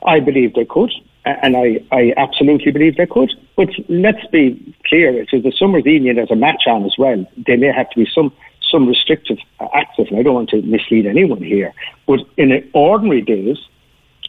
I 0.06 0.20
believe 0.20 0.54
they 0.54 0.64
could, 0.64 0.90
and 1.24 1.56
I, 1.56 1.80
I 1.92 2.14
absolutely 2.16 2.72
believe 2.72 2.96
they 2.96 3.06
could. 3.06 3.32
But 3.56 3.68
let's 3.88 4.24
be 4.28 4.74
clear: 4.86 5.20
it 5.20 5.28
is 5.32 5.42
the 5.42 5.52
Summers 5.52 5.84
Union 5.84 6.18
as 6.18 6.30
a 6.30 6.36
match 6.36 6.62
on 6.66 6.84
as 6.84 6.96
well. 6.98 7.24
There 7.46 7.58
may 7.58 7.72
have 7.72 7.90
to 7.90 7.98
be 7.98 8.10
some 8.12 8.32
some 8.70 8.86
restrictive 8.86 9.38
uh, 9.58 9.68
access, 9.74 10.08
and 10.08 10.18
I 10.18 10.22
don't 10.22 10.34
want 10.34 10.50
to 10.50 10.62
mislead 10.62 11.06
anyone 11.06 11.42
here. 11.42 11.72
But 12.06 12.20
in 12.36 12.68
ordinary 12.72 13.20
days, 13.20 13.58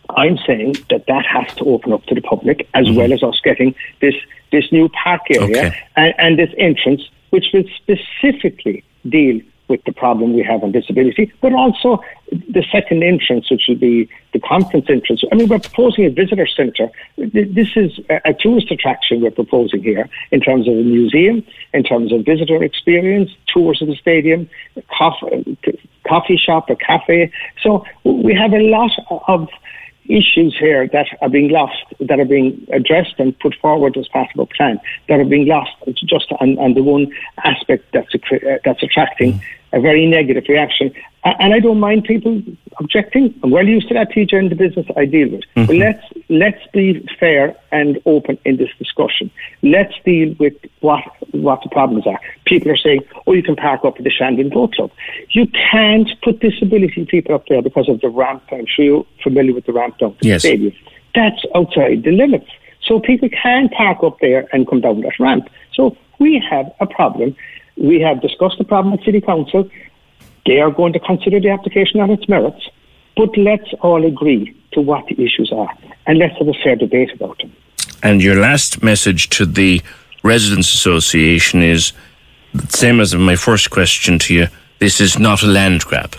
I'm 0.09 0.37
saying 0.45 0.75
that 0.89 1.05
that 1.07 1.25
has 1.25 1.53
to 1.55 1.65
open 1.65 1.93
up 1.93 2.03
to 2.05 2.15
the 2.15 2.21
public 2.21 2.67
as 2.73 2.89
well 2.91 3.13
as 3.13 3.23
us 3.23 3.39
getting 3.43 3.75
this 4.01 4.15
this 4.51 4.71
new 4.71 4.89
park 4.89 5.21
area 5.29 5.67
Okay. 5.67 5.79
and, 5.95 6.13
and 6.17 6.39
this 6.39 6.53
entrance, 6.57 7.01
which 7.29 7.47
will 7.53 7.63
specifically 7.77 8.83
deal 9.07 9.39
with 9.67 9.81
the 9.85 9.93
problem 9.93 10.33
we 10.33 10.43
have 10.43 10.63
on 10.63 10.71
disability, 10.73 11.31
but 11.39 11.53
also 11.53 12.03
the 12.31 12.63
second 12.71 13.03
entrance, 13.03 13.51
which 13.51 13.63
will 13.67 13.75
be 13.75 14.09
the 14.33 14.39
conference 14.39 14.85
entrance. 14.89 15.21
I 15.31 15.35
mean, 15.35 15.49
we're 15.49 15.59
proposing 15.59 16.05
a 16.05 16.09
visitor 16.09 16.47
centre. 16.47 16.89
This 17.17 17.69
is 17.75 17.99
a, 18.09 18.33
tourist 18.33 18.71
attraction 18.71 19.21
we're 19.21 19.31
proposing 19.31 19.83
here 19.83 20.09
in 20.31 20.39
terms 20.39 20.67
of 20.67 20.73
a 20.75 20.81
museum, 20.81 21.43
in 21.73 21.83
terms 21.83 22.13
of 22.13 22.25
visitor 22.25 22.63
experience, 22.63 23.31
tours 23.47 23.81
of 23.81 23.89
the 23.89 23.95
stadium, 23.95 24.49
coffee, 24.97 25.57
coffee 26.07 26.37
shop, 26.37 26.69
a 26.69 26.75
cafe. 26.77 27.31
So 27.61 27.85
we 28.05 28.33
have 28.33 28.53
a 28.53 28.59
lot 28.69 28.91
of 29.27 29.49
issues 30.05 30.55
here 30.57 30.87
that 30.87 31.07
are 31.21 31.29
being 31.29 31.49
lost, 31.49 31.83
that 31.99 32.19
are 32.19 32.25
being 32.25 32.65
addressed 32.71 33.15
and 33.19 33.37
put 33.39 33.55
forward 33.55 33.97
as 33.97 34.07
part 34.07 34.29
of 34.33 34.39
a 34.39 34.45
plan, 34.45 34.79
that 35.09 35.19
are 35.19 35.25
being 35.25 35.47
lost 35.47 35.71
just 35.95 36.31
on, 36.39 36.57
on 36.59 36.73
the 36.73 36.83
one 36.83 37.11
aspect 37.43 37.85
that's, 37.91 38.13
uh, 38.15 38.57
that's 38.63 38.81
attracting 38.81 39.41
a 39.73 39.79
very 39.79 40.05
negative 40.05 40.45
reaction. 40.47 40.93
And 41.23 41.53
I 41.53 41.59
don't 41.59 41.79
mind 41.79 42.03
people 42.05 42.41
objecting. 42.77 43.33
I'm 43.43 43.51
well 43.51 43.67
used 43.67 43.87
to 43.89 43.93
that, 43.93 44.11
TJ, 44.11 44.33
in 44.33 44.49
the 44.49 44.55
business 44.55 44.87
I 44.97 45.05
deal 45.05 45.29
with. 45.29 45.41
But 45.53 45.67
mm-hmm. 45.67 45.79
let's, 45.79 46.03
let's 46.29 46.71
be 46.73 47.07
fair 47.19 47.55
and 47.71 47.99
open 48.05 48.39
in 48.43 48.57
this 48.57 48.69
discussion. 48.79 49.29
Let's 49.61 49.93
deal 50.03 50.35
with 50.39 50.53
what, 50.79 51.03
what 51.31 51.61
the 51.61 51.69
problems 51.69 52.07
are. 52.07 52.19
People 52.45 52.71
are 52.71 52.77
saying, 52.77 53.01
oh, 53.27 53.33
you 53.33 53.43
can 53.43 53.55
park 53.55 53.85
up 53.85 53.97
at 53.97 54.03
the 54.03 54.09
Shandon 54.09 54.49
Boat 54.49 54.73
Club. 54.73 54.91
You 55.29 55.47
can't 55.71 56.09
put 56.23 56.39
disability 56.39 57.05
people 57.05 57.35
up 57.35 57.45
there 57.47 57.61
because 57.61 57.87
of 57.87 58.01
the 58.01 58.09
ramp. 58.09 58.43
I'm 58.51 58.65
sure 58.65 58.85
you're 58.85 59.05
familiar 59.21 59.53
with 59.53 59.65
the 59.67 59.73
ramp 59.73 59.99
down 59.99 60.15
to 60.15 60.27
Yes. 60.27 60.41
the 60.41 60.47
stadium. 60.49 60.73
That's 61.13 61.45
outside 61.53 62.03
the 62.03 62.11
limits. 62.11 62.49
So 62.81 62.99
people 62.99 63.29
can 63.29 63.69
park 63.69 64.03
up 64.03 64.19
there 64.21 64.47
and 64.51 64.67
come 64.67 64.81
down 64.81 65.01
that 65.01 65.19
ramp. 65.19 65.49
So 65.73 65.95
we 66.19 66.43
have 66.49 66.71
a 66.79 66.87
problem. 66.87 67.35
We 67.77 67.99
have 68.01 68.21
discussed 68.21 68.57
the 68.57 68.63
problem 68.63 68.93
at 68.93 69.03
City 69.03 69.21
Council. 69.21 69.69
They 70.45 70.59
are 70.59 70.71
going 70.71 70.93
to 70.93 70.99
consider 70.99 71.39
the 71.39 71.49
application 71.49 71.99
on 71.99 72.09
its 72.09 72.27
merits. 72.27 72.67
But 73.15 73.37
let's 73.37 73.73
all 73.81 74.05
agree 74.05 74.55
to 74.73 74.81
what 74.81 75.05
the 75.07 75.21
issues 75.23 75.51
are 75.51 75.69
and 76.07 76.17
let's 76.17 76.37
have 76.37 76.47
a 76.47 76.53
fair 76.63 76.75
debate 76.75 77.11
about 77.13 77.37
them. 77.39 77.53
And 78.03 78.23
your 78.23 78.39
last 78.39 78.81
message 78.81 79.29
to 79.29 79.45
the 79.45 79.81
Residents 80.23 80.73
Association 80.73 81.61
is 81.61 81.93
the 82.53 82.67
same 82.67 82.99
as 82.99 83.13
my 83.15 83.35
first 83.35 83.69
question 83.69 84.19
to 84.19 84.33
you. 84.33 84.47
This 84.79 84.99
is 84.99 85.19
not 85.19 85.43
a 85.43 85.47
land 85.47 85.81
grab. 85.81 86.15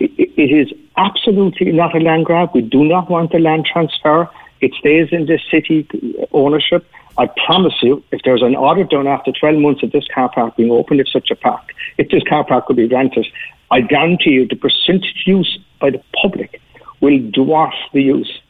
It 0.00 0.28
it 0.38 0.52
is 0.52 0.72
absolutely 0.96 1.72
not 1.72 1.96
a 1.96 1.98
land 1.98 2.26
grab. 2.26 2.50
We 2.54 2.62
do 2.62 2.84
not 2.84 3.10
want 3.10 3.34
a 3.34 3.38
land 3.38 3.66
transfer. 3.66 4.30
It 4.60 4.72
stays 4.74 5.08
in 5.10 5.26
the 5.26 5.38
city 5.50 5.86
ownership. 6.32 6.86
I 7.18 7.26
promise 7.46 7.74
you, 7.82 8.02
if 8.12 8.20
there's 8.24 8.42
an 8.42 8.54
audit 8.54 8.90
done 8.90 9.08
after 9.08 9.32
12 9.32 9.60
months 9.60 9.82
of 9.82 9.90
this 9.90 10.06
car 10.14 10.30
park 10.32 10.56
being 10.56 10.70
opened, 10.70 11.00
if 11.00 11.08
such 11.08 11.30
a 11.30 11.36
park, 11.36 11.74
if 11.98 12.08
this 12.10 12.22
car 12.22 12.44
park 12.44 12.66
could 12.66 12.76
be 12.76 12.86
rented, 12.86 13.26
I 13.72 13.80
guarantee 13.80 14.30
you 14.30 14.46
the 14.46 14.56
percentage 14.56 15.24
use 15.26 15.58
by 15.80 15.90
the 15.90 16.02
public 16.22 16.60
will 17.00 17.18
dwarf 17.18 17.72
the 17.92 18.02
use 18.02 18.40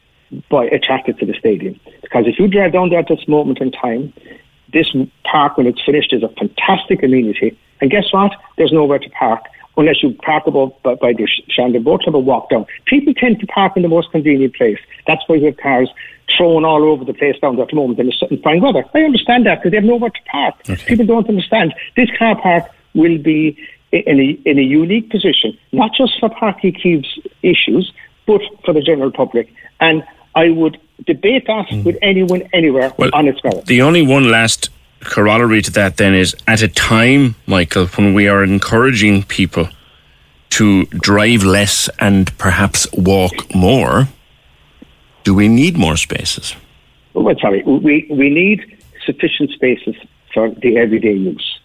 by 0.49 0.65
attracted 0.65 1.17
to 1.17 1.25
the 1.25 1.33
stadium. 1.33 1.79
Because 2.03 2.25
if 2.27 2.37
you 2.37 2.47
drive 2.47 2.73
down 2.73 2.89
there 2.89 2.99
at 2.99 3.07
this 3.07 3.27
moment 3.27 3.59
in 3.59 3.71
time, 3.71 4.13
this 4.71 4.95
park, 5.23 5.57
when 5.57 5.65
it's 5.65 5.83
finished, 5.83 6.13
is 6.13 6.21
a 6.21 6.29
fantastic 6.29 7.01
amenity. 7.01 7.57
And 7.81 7.89
guess 7.89 8.13
what? 8.13 8.31
There's 8.57 8.71
nowhere 8.71 8.99
to 8.99 9.09
park 9.09 9.45
unless 9.79 10.03
you 10.03 10.13
park 10.13 10.45
above 10.45 10.73
by, 10.83 10.95
by 10.95 11.13
the 11.13 11.27
Shandon 11.49 11.83
Boat 11.83 12.03
Club 12.03 12.15
or 12.15 12.23
walk 12.23 12.49
down. 12.49 12.65
People 12.85 13.13
tend 13.13 13.39
to 13.39 13.47
park 13.47 13.73
in 13.75 13.81
the 13.81 13.87
most 13.87 14.11
convenient 14.11 14.55
place. 14.55 14.79
That's 15.07 15.21
why 15.27 15.37
we 15.37 15.45
have 15.45 15.57
cars 15.57 15.89
thrown 16.37 16.65
all 16.65 16.83
over 16.83 17.05
the 17.05 17.13
place 17.13 17.39
down 17.39 17.55
there 17.55 17.63
at 17.63 17.69
the 17.69 17.75
moment 17.75 17.99
in, 17.99 18.07
the, 18.07 18.27
in 18.29 18.41
fine 18.41 18.61
weather. 18.61 18.83
I 18.93 18.99
understand 18.99 19.45
that 19.45 19.59
because 19.59 19.71
they 19.71 19.77
have 19.77 19.85
nowhere 19.85 20.11
to 20.11 20.19
park. 20.31 20.63
People 20.85 21.05
don't 21.05 21.27
understand. 21.27 21.73
This 21.95 22.09
car 22.17 22.39
park 22.39 22.65
will 22.93 23.17
be 23.17 23.57
in 23.91 24.19
a, 24.19 24.39
in 24.45 24.59
a 24.59 24.61
unique 24.61 25.09
position, 25.09 25.57
not 25.71 25.91
just 25.93 26.19
for 26.19 26.29
Uí 26.29 26.75
Chaoimh's 26.79 27.19
issues, 27.41 27.91
but 28.27 28.41
for 28.63 28.73
the 28.73 28.81
general 28.81 29.11
public. 29.11 29.51
And 29.79 30.03
I 30.35 30.49
would 30.49 30.79
debate 31.05 31.47
that 31.47 31.69
hmm. 31.69 31.83
with 31.83 31.97
anyone, 32.01 32.43
anywhere 32.53 32.93
Well, 32.97 33.09
on 33.13 33.27
its 33.27 33.43
merit. 33.43 33.65
The 33.65 33.81
only 33.81 34.05
one 34.05 34.29
last 34.29 34.69
corollary 35.03 35.61
to 35.61 35.71
that 35.71 35.97
then 35.97 36.13
is 36.13 36.35
at 36.47 36.61
a 36.61 36.67
time, 36.67 37.35
Michael, 37.45 37.87
when 37.87 38.13
we 38.13 38.27
are 38.27 38.43
encouraging 38.43 39.23
people 39.23 39.69
to 40.51 40.85
drive 40.85 41.43
less 41.43 41.89
and 41.99 42.35
perhaps 42.37 42.91
walk 42.93 43.53
more, 43.53 44.07
do 45.23 45.33
we 45.33 45.47
need 45.47 45.77
more 45.77 45.97
spaces? 45.97 46.55
well, 47.13 47.35
sorry, 47.39 47.63
we, 47.63 48.07
we 48.09 48.29
need 48.29 48.77
sufficient 49.05 49.51
spaces 49.51 49.95
for 50.33 50.49
the 50.49 50.77
everyday 50.77 51.13
use. 51.13 51.59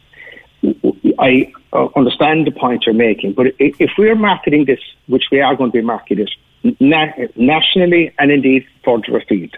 I 1.18 1.52
understand 1.94 2.46
the 2.46 2.50
point 2.50 2.84
you're 2.86 2.94
making, 2.94 3.34
but 3.34 3.48
if 3.58 3.90
we're 3.98 4.14
marketing 4.14 4.64
this, 4.64 4.80
which 5.06 5.24
we 5.30 5.40
are 5.40 5.54
going 5.54 5.70
to 5.70 5.78
be 5.78 5.82
marketing 5.82 6.26
it 6.62 6.80
na- 6.80 7.12
nationally 7.36 8.12
and 8.18 8.30
indeed 8.30 8.66
further 8.84 9.18
afield, 9.18 9.56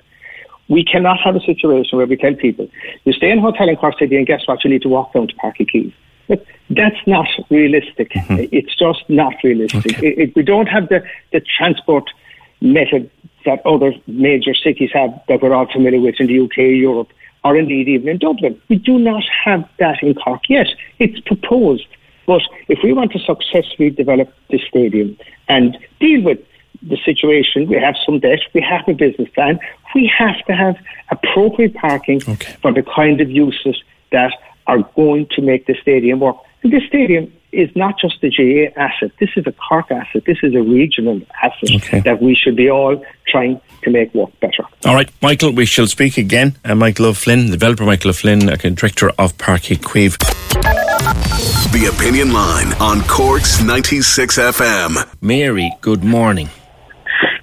we 0.68 0.84
cannot 0.84 1.18
have 1.20 1.36
a 1.36 1.40
situation 1.40 1.96
where 1.96 2.06
we 2.06 2.16
tell 2.16 2.34
people, 2.34 2.68
you 3.04 3.12
stay 3.12 3.30
in 3.30 3.38
a 3.38 3.42
hotel 3.42 3.68
in 3.68 3.76
Cork 3.76 3.98
City 3.98 4.16
and 4.16 4.26
guess 4.26 4.46
what, 4.46 4.64
you 4.64 4.70
need 4.70 4.82
to 4.82 4.88
walk 4.88 5.12
down 5.12 5.28
to 5.28 5.34
Páirc 5.36 5.58
Uí 5.58 5.70
Chaoimh. 5.70 5.94
But 6.28 6.44
that's 6.70 7.06
not 7.06 7.28
realistic. 7.50 8.10
Mm-hmm. 8.10 8.48
It's 8.50 8.74
just 8.76 9.08
not 9.08 9.34
realistic. 9.44 10.02
It, 10.02 10.18
it, 10.18 10.36
we 10.36 10.42
don't 10.42 10.66
have 10.66 10.88
the, 10.88 11.04
the 11.32 11.40
transport 11.40 12.10
method 12.60 13.10
that 13.44 13.64
other 13.64 13.92
major 14.08 14.54
cities 14.54 14.90
have 14.92 15.10
that 15.28 15.40
we're 15.40 15.54
all 15.54 15.70
familiar 15.70 16.00
with 16.00 16.16
in 16.18 16.26
the 16.26 16.40
UK, 16.40 16.56
Europe, 16.56 17.12
or 17.44 17.56
indeed 17.56 17.88
even 17.88 18.08
in 18.08 18.18
Dublin. 18.18 18.60
We 18.68 18.76
do 18.76 18.98
not 18.98 19.22
have 19.44 19.68
that 19.78 20.02
in 20.02 20.14
Cork 20.14 20.42
yet. 20.48 20.66
It's 20.98 21.20
proposed. 21.20 21.86
But 22.26 22.42
if 22.66 22.80
we 22.82 22.92
want 22.92 23.12
to 23.12 23.20
successfully 23.20 23.90
develop 23.90 24.34
this 24.50 24.62
stadium 24.68 25.16
and 25.48 25.78
deal 26.00 26.22
with 26.22 26.40
the 26.82 26.96
situation, 27.04 27.68
we 27.68 27.76
have 27.76 27.94
some 28.04 28.18
debt, 28.20 28.40
we 28.54 28.60
have 28.60 28.82
a 28.88 28.92
business 28.94 29.28
plan, 29.30 29.58
we 29.94 30.10
have 30.18 30.38
to 30.46 30.52
have 30.54 30.76
appropriate 31.10 31.74
parking 31.74 32.20
Okay. 32.28 32.54
for 32.62 32.72
the 32.72 32.82
kind 32.82 33.20
of 33.20 33.30
uses 33.30 33.82
that 34.12 34.32
are 34.66 34.78
going 34.96 35.26
to 35.36 35.42
make 35.42 35.66
the 35.66 35.76
stadium 35.80 36.20
work. 36.20 36.36
And 36.62 36.72
this 36.72 36.82
stadium 36.88 37.32
is 37.52 37.70
not 37.76 37.98
just 37.98 38.22
a 38.24 38.28
GA 38.28 38.72
asset. 38.76 39.12
This 39.20 39.30
is 39.36 39.46
a 39.46 39.52
Cork 39.52 39.90
asset. 39.90 40.24
This 40.26 40.38
is 40.42 40.54
a 40.54 40.60
regional 40.62 41.20
asset 41.42 41.70
Okay. 41.76 42.00
that 42.00 42.20
we 42.20 42.34
should 42.34 42.56
be 42.56 42.68
all 42.70 43.02
trying 43.28 43.60
to 43.82 43.90
make 43.90 44.12
work 44.14 44.30
better. 44.40 44.64
All 44.84 44.94
right, 44.94 45.08
Michael, 45.22 45.52
we 45.52 45.64
shall 45.64 45.86
speak 45.86 46.18
again. 46.18 46.56
Uh, 46.64 46.74
Michael 46.74 47.06
O'Flynn, 47.06 47.50
developer 47.50 47.84
Michael 47.84 48.10
O'Flynn, 48.10 48.48
uh, 48.50 48.56
director 48.56 49.10
of 49.18 49.36
Páirc 49.38 49.76
Uí 49.76 49.78
Chaoimh. 49.78 50.16
The 51.72 51.86
Opinion 51.94 52.32
Line 52.32 52.72
on 52.80 53.02
Cork's 53.02 53.62
96 53.62 54.38
FM. 54.38 54.96
Mary, 55.20 55.70
good 55.80 56.02
morning. 56.02 56.48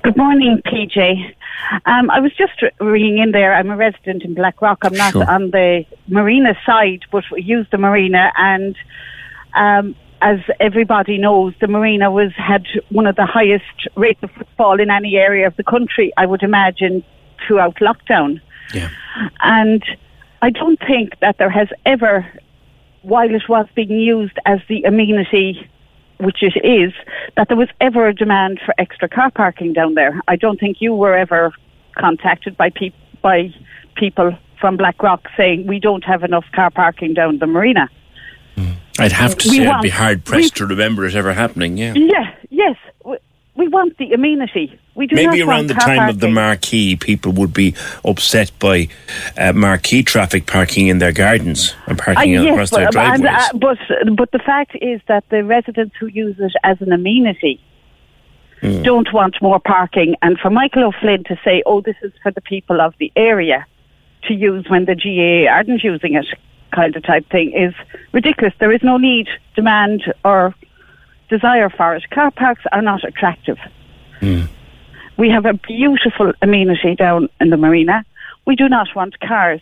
Good 0.03 0.17
morning, 0.17 0.61
PJ. 0.65 1.33
Um, 1.85 2.09
I 2.11 2.19
was 2.19 2.33
just 2.35 2.61
ringing 2.81 3.19
in 3.19 3.31
there. 3.31 3.53
I'm 3.53 3.69
a 3.69 3.77
resident 3.77 4.23
in 4.23 4.33
Blackrock. 4.33 4.79
I'm 4.83 4.93
not 4.93 5.13
Sure. 5.13 5.29
on 5.29 5.51
the 5.51 5.85
marina 6.07 6.55
side, 6.65 7.05
but 7.11 7.23
we 7.31 7.41
use 7.41 7.65
the 7.71 7.77
marina. 7.77 8.33
And 8.35 8.75
um, 9.53 9.95
as 10.21 10.39
everybody 10.59 11.17
knows, 11.17 11.53
the 11.61 11.67
marina 11.69 12.11
was 12.11 12.33
had 12.35 12.65
one 12.89 13.07
of 13.07 13.15
the 13.15 13.25
highest 13.25 13.87
rates 13.95 14.21
of 14.23 14.31
footfall 14.31 14.79
in 14.81 14.91
any 14.91 15.15
area 15.15 15.47
of 15.47 15.55
the 15.55 15.63
country. 15.63 16.11
I 16.17 16.25
would 16.25 16.43
imagine 16.43 17.01
throughout 17.47 17.75
lockdown. 17.77 18.41
Yeah. 18.73 18.89
And 19.39 19.83
I 20.41 20.49
don't 20.49 20.79
think 20.85 21.17
that 21.21 21.37
there 21.37 21.49
has 21.49 21.69
ever, 21.85 22.25
while 23.03 23.33
it 23.33 23.47
was 23.47 23.67
being 23.73 23.91
used 23.99 24.37
as 24.45 24.59
the 24.67 24.83
amenity, 24.83 25.69
which 26.23 26.41
it 26.41 26.55
is, 26.65 26.93
that 27.37 27.47
there 27.47 27.57
was 27.57 27.69
ever 27.79 28.07
a 28.07 28.13
demand 28.13 28.59
for 28.65 28.73
extra 28.77 29.07
car 29.07 29.31
parking 29.31 29.73
down 29.73 29.93
there. 29.93 30.19
I 30.27 30.35
don't 30.35 30.59
think 30.59 30.81
you 30.81 30.93
were 30.93 31.15
ever 31.15 31.51
contacted 31.97 32.57
by, 32.57 32.69
peop 32.69 32.93
by 33.21 33.53
people 33.95 34.37
from 34.59 34.77
Blackrock 34.77 35.27
saying 35.37 35.67
we 35.67 35.79
don't 35.79 36.03
have 36.03 36.23
enough 36.23 36.45
car 36.53 36.71
parking 36.71 37.13
down 37.13 37.39
the 37.39 37.47
marina. 37.47 37.89
I'd 38.99 39.11
have 39.11 39.37
to 39.39 39.49
We 39.49 39.57
say 39.57 39.67
I'd 39.67 39.81
be 39.81 39.89
hard 39.89 40.23
pressed 40.23 40.57
to 40.57 40.67
remember 40.67 41.05
it 41.05 41.15
ever 41.15 41.33
happening. 41.33 41.77
Yeah. 41.77 41.93
Yeah, 41.95 42.05
yes. 42.05 42.32
We, 43.55 43.67
want 43.67 43.97
the 43.97 44.13
amenity. 44.13 44.77
We 44.95 45.07
do 45.07 45.15
Maybe 45.15 45.41
around 45.41 45.67
the 45.67 45.75
time 45.75 46.09
of 46.09 46.19
the 46.19 46.27
marquee, 46.29 46.95
people 46.95 47.31
would 47.33 47.53
be 47.53 47.75
upset 48.03 48.51
by 48.59 48.87
uh, 49.37 49.53
marquee 49.53 50.03
traffic 50.03 50.47
parking 50.47 50.87
in 50.87 50.97
their 50.97 51.11
gardens 51.11 51.75
and 51.87 51.97
parking 51.97 52.37
Uh, 52.37 52.51
across 52.53 52.71
their 52.71 52.89
but, 52.91 52.97
and, 53.13 53.21
driveways. 53.23 53.51
uh, 53.53 53.57
but 53.57 54.15
but 54.17 54.31
the 54.31 54.39
fact 54.39 54.75
is 54.81 55.01
that 55.07 55.23
the 55.29 55.43
residents 55.43 55.95
who 55.99 56.07
use 56.07 56.35
it 56.39 56.51
as 56.63 56.81
an 56.81 56.91
amenity 56.91 57.59
Hmm. 58.61 58.81
don't 58.81 59.11
want 59.11 59.35
more 59.41 59.59
parking. 59.59 60.15
And 60.21 60.39
for 60.39 60.49
Michael 60.49 60.85
O'Flynn 60.85 61.23
to 61.25 61.37
say, 61.43 61.61
"Oh, 61.65 61.81
this 61.81 61.97
is 62.01 62.13
for 62.23 62.31
the 62.31 62.39
people 62.41 62.79
of 62.79 62.93
the 62.97 63.11
area 63.17 63.65
to 64.27 64.33
use 64.33 64.63
when 64.69 64.85
the 64.85 64.95
GA 64.95 65.47
aren't 65.47 65.83
using 65.83 66.13
it," 66.13 66.25
kind 66.71 66.95
of 66.95 67.03
type 67.03 67.29
thing 67.29 67.51
is 67.51 67.73
ridiculous. 68.13 68.53
There 68.59 68.71
is 68.71 68.81
no 68.81 68.95
need, 68.97 69.27
demand, 69.55 69.99
or 70.23 70.55
desire 71.33 71.69
for 71.69 71.95
it. 71.95 72.03
Car 72.09 72.31
parks 72.31 72.63
are 72.71 72.81
not 72.81 73.03
attractive. 73.03 73.57
We 75.17 75.29
have 75.29 75.45
a 75.45 75.53
beautiful 75.53 76.33
amenity 76.41 76.95
down 76.95 77.29
in 77.41 77.49
the 77.49 77.57
marina. 77.57 78.05
We 78.45 78.55
do 78.55 78.67
not 78.69 78.87
want 78.95 79.19
cars. 79.19 79.61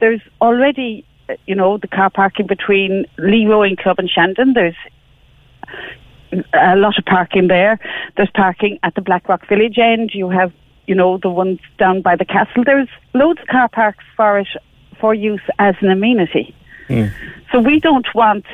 There's 0.00 0.20
already, 0.40 1.04
uh, 1.28 1.34
you 1.46 1.54
know, 1.54 1.78
the 1.78 1.88
car 1.88 2.10
parking 2.10 2.46
between 2.46 3.04
Lee 3.16 3.46
Rowing 3.46 3.76
Club 3.76 3.98
and 3.98 4.10
Shandon. 4.10 4.54
There's 4.54 4.80
a 6.52 6.76
lot 6.76 6.98
of 6.98 7.04
parking 7.04 7.48
there. 7.48 7.78
There's 8.16 8.30
parking 8.34 8.78
at 8.82 8.94
the 8.94 9.00
Blackrock 9.00 9.48
Village 9.48 9.78
end. 9.78 10.10
You 10.14 10.28
have, 10.30 10.52
you 10.86 10.94
know, 10.94 11.18
the 11.18 11.30
ones 11.30 11.60
down 11.78 12.02
by 12.02 12.16
the 12.16 12.24
castle. 12.24 12.64
There's 12.64 12.88
loads 13.14 13.40
of 13.40 13.46
car 13.48 13.68
parks 13.68 14.04
for 14.16 14.38
it 14.38 14.48
for 15.00 15.14
use 15.14 15.46
as 15.58 15.74
an 15.80 15.90
amenity. 15.90 16.54
So 17.52 17.60
we 17.60 17.80
don't 17.80 18.08
want 18.14 18.46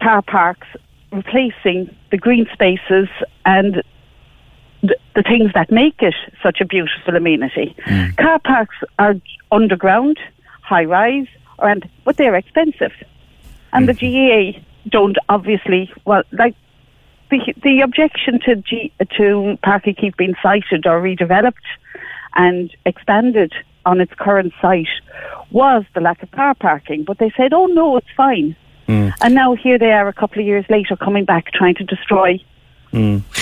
car 0.00 0.22
parks 0.22 0.68
replacing 1.14 1.94
the 2.10 2.18
green 2.18 2.46
spaces 2.52 3.08
and 3.44 3.82
the, 4.82 4.96
the 5.14 5.22
things 5.22 5.52
that 5.54 5.70
make 5.70 6.02
it 6.02 6.14
such 6.42 6.60
a 6.60 6.64
beautiful 6.64 7.16
amenity. 7.16 7.74
Mm. 7.86 8.16
Car 8.16 8.38
parks 8.40 8.76
are 8.98 9.14
underground, 9.50 10.18
high 10.62 10.84
rise, 10.84 11.28
and 11.58 11.88
but 12.04 12.16
they're 12.16 12.34
expensive, 12.34 12.92
and 13.72 13.88
the 13.88 13.92
mm-hmm. 13.92 14.58
GEA 14.58 14.64
don't 14.88 15.16
obviously. 15.28 15.90
Well, 16.04 16.22
like 16.32 16.54
the 17.30 17.54
the 17.62 17.80
objection 17.80 18.40
to 18.40 18.56
G, 18.56 18.92
to 18.98 19.58
Páirc 19.64 19.84
Uí 19.84 19.96
Chaoimh 19.98 20.16
being 20.16 20.34
sited 20.42 20.86
or 20.86 21.00
redeveloped 21.00 21.68
and 22.34 22.74
expanded 22.84 23.52
on 23.86 24.00
its 24.00 24.12
current 24.14 24.52
site 24.60 24.88
was 25.50 25.84
the 25.94 26.00
lack 26.00 26.22
of 26.22 26.30
car 26.32 26.54
parking. 26.54 27.04
But 27.04 27.18
they 27.18 27.32
said, 27.36 27.52
"Oh 27.52 27.66
no, 27.66 27.96
it's 27.96 28.10
fine." 28.16 28.56
And 28.86 29.34
now 29.34 29.54
here 29.54 29.78
they 29.78 29.92
are, 29.92 30.08
a 30.08 30.12
couple 30.12 30.40
of 30.40 30.46
years 30.46 30.64
later, 30.68 30.96
coming 30.96 31.24
back 31.24 31.52
trying 31.52 31.74
to 31.76 31.84
destroy 31.84 32.38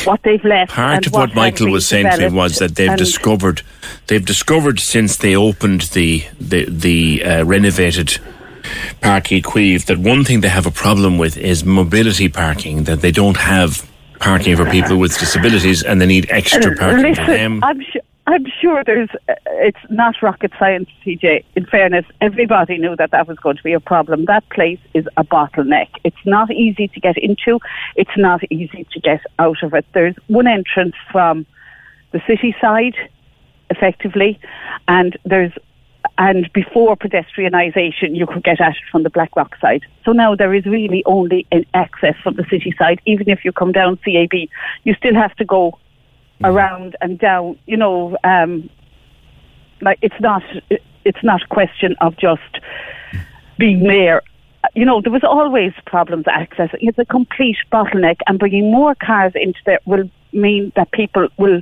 what 0.05 0.23
they've 0.23 0.43
left. 0.45 0.73
Part 0.73 1.07
of 1.07 1.13
what 1.13 1.29
has 1.31 1.37
Michael 1.37 1.71
was 1.71 1.87
saying 1.87 2.11
to 2.11 2.31
me 2.31 2.35
was 2.35 2.59
that 2.59 2.75
they've 2.77 2.97
discovered 2.97 3.61
they've 4.07 4.25
discovered 4.25 4.81
since 4.81 5.17
they 5.19 5.37
opened 5.37 5.83
the 5.93 6.25
the 6.41 6.65
the 6.71 7.23
uh, 7.25 7.45
renovated 7.45 8.19
Páirc 9.03 9.25
Uí 9.29 9.43
Chaoimh 9.43 9.85
that 9.87 9.99
one 9.99 10.25
thing 10.25 10.41
they 10.41 10.49
have 10.49 10.65
a 10.67 10.71
problem 10.71 11.19
with 11.19 11.37
is 11.37 11.65
mobility 11.65 12.29
parking 12.31 12.85
that 12.85 13.01
they 13.03 13.11
don't 13.11 13.37
have 13.37 13.87
parking 14.21 14.57
for 14.57 14.65
people 14.71 14.97
with 14.97 15.19
disabilities 15.19 15.83
and 15.83 16.01
they 16.01 16.07
need 16.07 16.27
extra 16.31 16.75
parking 16.77 17.15
for 17.15 17.27
them. 17.27 17.61
I'm, 17.63 17.83
su- 17.93 18.01
I'm 18.27 18.47
sure 18.61 18.85
there's. 18.85 19.09
Uh, 19.29 19.35
it's 19.47 19.79
not 19.91 20.23
rocket 20.23 20.53
science, 20.59 20.89
TJ. 21.05 21.45
In 21.57 21.67
fairness, 21.67 22.05
everybody 22.21 22.79
knew 22.79 22.95
that 22.97 23.11
that 23.11 23.27
was 23.27 23.37
going 23.39 23.57
to 23.57 23.63
be 23.63 23.73
a 23.73 23.81
problem. 23.81 24.27
That 24.27 24.49
place 24.51 24.79
is 24.95 25.07
a 25.17 25.25
bottleneck. 25.25 25.89
It's 26.05 26.25
not 26.25 26.51
easy 26.51 26.89
to 26.89 27.01
get 27.01 27.19
into. 27.19 27.59
It's 27.97 28.17
not 28.17 28.41
easy 28.51 28.87
to 28.93 29.01
get 29.01 29.21
out 29.39 29.63
of 29.63 29.75
it. 29.75 29.85
There's 29.93 30.15
one 30.29 30.47
entrance 30.47 30.95
from 31.11 31.47
the 32.13 32.23
city 32.27 32.55
side, 32.61 32.95
effectively, 33.71 34.39
and 34.87 35.17
there's 35.25 35.53
and 36.19 36.53
before 36.53 36.97
pedestrianisation, 36.97 38.17
you 38.17 38.27
could 38.27 38.43
get 38.43 38.61
at 38.61 38.73
it 38.73 38.83
from 38.91 39.03
the 39.03 39.11
Blackrock 39.11 39.57
side. 39.61 39.83
So 40.05 40.13
now 40.13 40.35
there 40.35 40.53
is 40.53 40.65
really 40.67 41.03
only 41.07 41.47
an 41.53 41.65
access 41.75 42.15
from 42.23 42.35
the 42.35 42.45
city 42.51 42.75
side. 42.79 43.01
Even 43.07 43.29
if 43.31 43.45
you 43.45 43.53
come 43.53 43.73
down 43.73 43.99
CAB, 44.05 44.49
you 44.85 44.95
still 44.95 45.15
have 45.15 45.35
to 45.37 45.45
go 45.45 45.79
around 46.45 46.97
and 47.01 47.19
down. 47.19 47.59
You 47.67 47.77
know, 47.77 48.17
um, 48.25 48.69
like 49.81 49.99
it's 50.03 50.21
not 50.21 50.43
it's 51.05 51.23
not 51.23 51.43
a 51.43 51.47
question 51.49 51.97
of 52.01 52.17
just 52.17 52.59
being 53.59 53.85
there. 53.85 54.23
You 54.75 54.85
know, 54.85 55.01
there 55.01 55.13
was 55.13 55.25
always 55.25 55.73
problems 55.87 56.25
accessing. 56.27 56.79
It's 56.81 56.99
a 56.99 57.05
complete 57.05 57.57
bottleneck, 57.73 58.19
and 58.27 58.39
bringing 58.39 58.71
more 58.71 58.95
cars 58.95 59.33
into 59.35 59.59
there 59.67 59.81
will 59.87 60.09
mean 60.33 60.73
that 60.77 60.93
people 60.93 61.29
will 61.37 61.61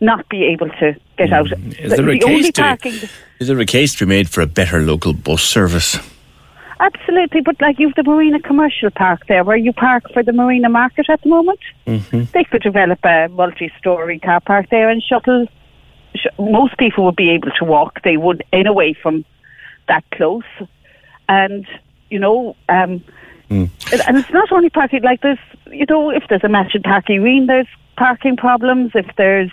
not 0.00 0.28
be 0.28 0.44
able 0.44 0.68
to 0.68 0.96
get 1.16 1.32
out. 1.32 1.52
Is 1.52 1.90
there, 1.90 2.08
a 2.08 2.12
the 2.12 2.18
case 2.18 2.24
only 2.24 2.52
to, 2.52 2.62
parking. 2.62 2.94
is 3.38 3.48
there 3.48 3.58
a 3.60 3.66
case 3.66 3.94
to 3.96 4.06
be 4.06 4.08
made 4.08 4.28
for 4.28 4.40
a 4.40 4.46
better 4.46 4.80
local 4.80 5.12
bus 5.12 5.42
service? 5.42 5.98
Absolutely, 6.80 7.42
but 7.42 7.60
like 7.60 7.78
you've 7.78 7.94
the 7.94 8.02
Marina 8.02 8.40
Commercial 8.40 8.90
Park 8.90 9.26
there, 9.26 9.44
where 9.44 9.56
you 9.56 9.70
park 9.70 10.04
for 10.14 10.22
the 10.22 10.32
Marina 10.32 10.70
Market 10.70 11.10
at 11.10 11.20
the 11.20 11.28
moment. 11.28 11.60
Mm-hmm. 11.86 12.22
They 12.32 12.44
could 12.44 12.62
develop 12.62 13.04
a 13.04 13.28
multi-story 13.28 14.18
car 14.18 14.40
park 14.40 14.70
there 14.70 14.88
and 14.88 15.02
shuttle. 15.02 15.46
Sh- 16.14 16.38
most 16.38 16.78
people 16.78 17.04
would 17.04 17.16
be 17.16 17.28
able 17.30 17.50
to 17.58 17.64
walk. 17.66 18.00
They 18.02 18.16
would, 18.16 18.42
in 18.50 18.66
a 18.66 18.72
way, 18.72 18.94
from 18.94 19.26
that 19.88 20.04
close, 20.12 20.42
and 21.28 21.66
you 22.08 22.18
know, 22.18 22.56
um, 22.70 23.04
and, 23.92 24.00
and 24.06 24.16
it's 24.16 24.30
not 24.30 24.50
only 24.50 24.70
parking. 24.70 25.02
Like 25.02 25.20
there's, 25.20 25.38
you 25.70 25.84
know, 25.86 26.08
if 26.08 26.24
there's 26.30 26.44
a 26.44 26.48
match 26.48 26.74
in 26.74 26.82
Parky 26.82 27.18
Green, 27.18 27.44
there's 27.46 27.68
parking 27.98 28.38
problems. 28.38 28.92
If 28.94 29.06
there's, 29.16 29.52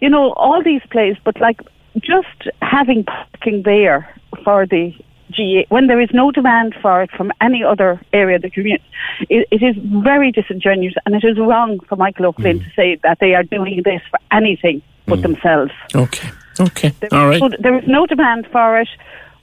you 0.00 0.08
know, 0.08 0.32
all 0.32 0.62
these 0.62 0.82
places, 0.90 1.20
but 1.22 1.38
like 1.38 1.60
just 1.98 2.48
having 2.62 3.04
parking 3.04 3.62
there 3.62 4.08
for 4.42 4.66
the 4.66 4.94
GA, 5.30 5.66
when 5.68 5.86
there 5.86 6.00
is 6.00 6.10
no 6.12 6.30
demand 6.30 6.74
for 6.82 7.02
it 7.02 7.10
from 7.12 7.32
any 7.40 7.62
other 7.62 8.00
area 8.12 8.36
of 8.36 8.42
the 8.42 8.50
community, 8.50 8.84
it, 9.28 9.46
it 9.50 9.62
is 9.62 9.76
very 10.02 10.32
disingenuous 10.32 10.94
and 11.06 11.14
it 11.14 11.24
is 11.24 11.38
wrong 11.38 11.80
for 11.88 11.96
Michael 11.96 12.26
O'Flynn 12.26 12.60
mm. 12.60 12.64
to 12.64 12.70
say 12.74 12.98
that 13.02 13.18
they 13.20 13.34
are 13.34 13.42
doing 13.42 13.82
this 13.84 14.02
for 14.10 14.18
anything 14.32 14.82
but 15.06 15.20
mm. 15.20 15.22
themselves. 15.22 15.72
Okay. 15.94 16.28
Okay. 16.60 16.92
There, 17.00 17.08
All 17.12 17.28
right. 17.28 17.40
so 17.40 17.48
there 17.58 17.78
is 17.78 17.86
no 17.86 18.06
demand 18.06 18.46
for 18.52 18.80
it. 18.80 18.88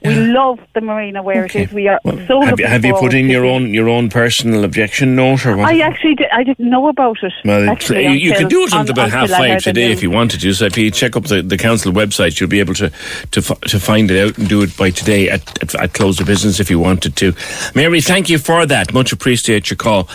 We 0.02 0.14
love 0.14 0.60
the 0.74 0.80
marina 0.80 1.22
where 1.22 1.44
Okay. 1.44 1.62
it 1.62 1.68
is. 1.70 1.74
We 1.74 1.88
are 1.88 1.98
Well, 2.04 2.24
so 2.28 2.40
have, 2.42 2.60
you, 2.60 2.66
have 2.66 2.84
you 2.84 2.94
put 2.94 3.14
in 3.14 3.28
your 3.28 3.42
the- 3.42 3.48
own 3.48 3.74
your 3.74 3.88
own 3.88 4.08
personal 4.08 4.62
objection 4.64 5.16
note 5.16 5.44
or 5.44 5.56
what? 5.56 5.68
I 5.68 5.80
actually 5.80 6.14
did, 6.14 6.28
I 6.32 6.44
didn't 6.44 6.70
know 6.70 6.86
about 6.88 7.16
it. 7.22 7.32
Well, 7.44 7.68
actually, 7.68 8.04
you, 8.04 8.10
you 8.12 8.32
can 8.34 8.48
do 8.48 8.62
it 8.62 8.72
until 8.72 8.92
about 8.92 9.10
half 9.10 9.22
until 9.30 9.36
five 9.38 9.62
today 9.62 9.90
if 9.90 10.02
you 10.02 10.10
wanted 10.10 10.40
to. 10.40 10.52
So 10.54 10.66
if 10.66 10.78
you 10.78 10.90
check 10.92 11.16
up 11.16 11.24
the, 11.24 11.42
the 11.42 11.56
council 11.58 11.92
website, 11.92 12.38
you'll 12.38 12.48
be 12.48 12.60
able 12.60 12.74
to 12.74 12.90
to 13.32 13.40
to 13.42 13.80
find 13.80 14.10
it 14.10 14.24
out 14.24 14.38
and 14.38 14.48
do 14.48 14.62
it 14.62 14.76
by 14.76 14.90
today 14.90 15.28
at, 15.30 15.62
at, 15.62 15.74
at 15.74 15.92
close 15.94 16.20
of 16.20 16.26
business 16.26 16.60
if 16.60 16.70
you 16.70 16.78
wanted 16.78 17.16
to. 17.16 17.34
Mary, 17.74 18.00
thank 18.00 18.28
you 18.30 18.38
for 18.38 18.66
that. 18.66 18.92
Much 18.94 19.12
appreciate 19.12 19.68
your 19.70 19.76
call. 19.76 20.08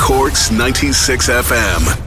Corks 0.00 0.50
96 0.50 1.28
FM. 1.28 1.98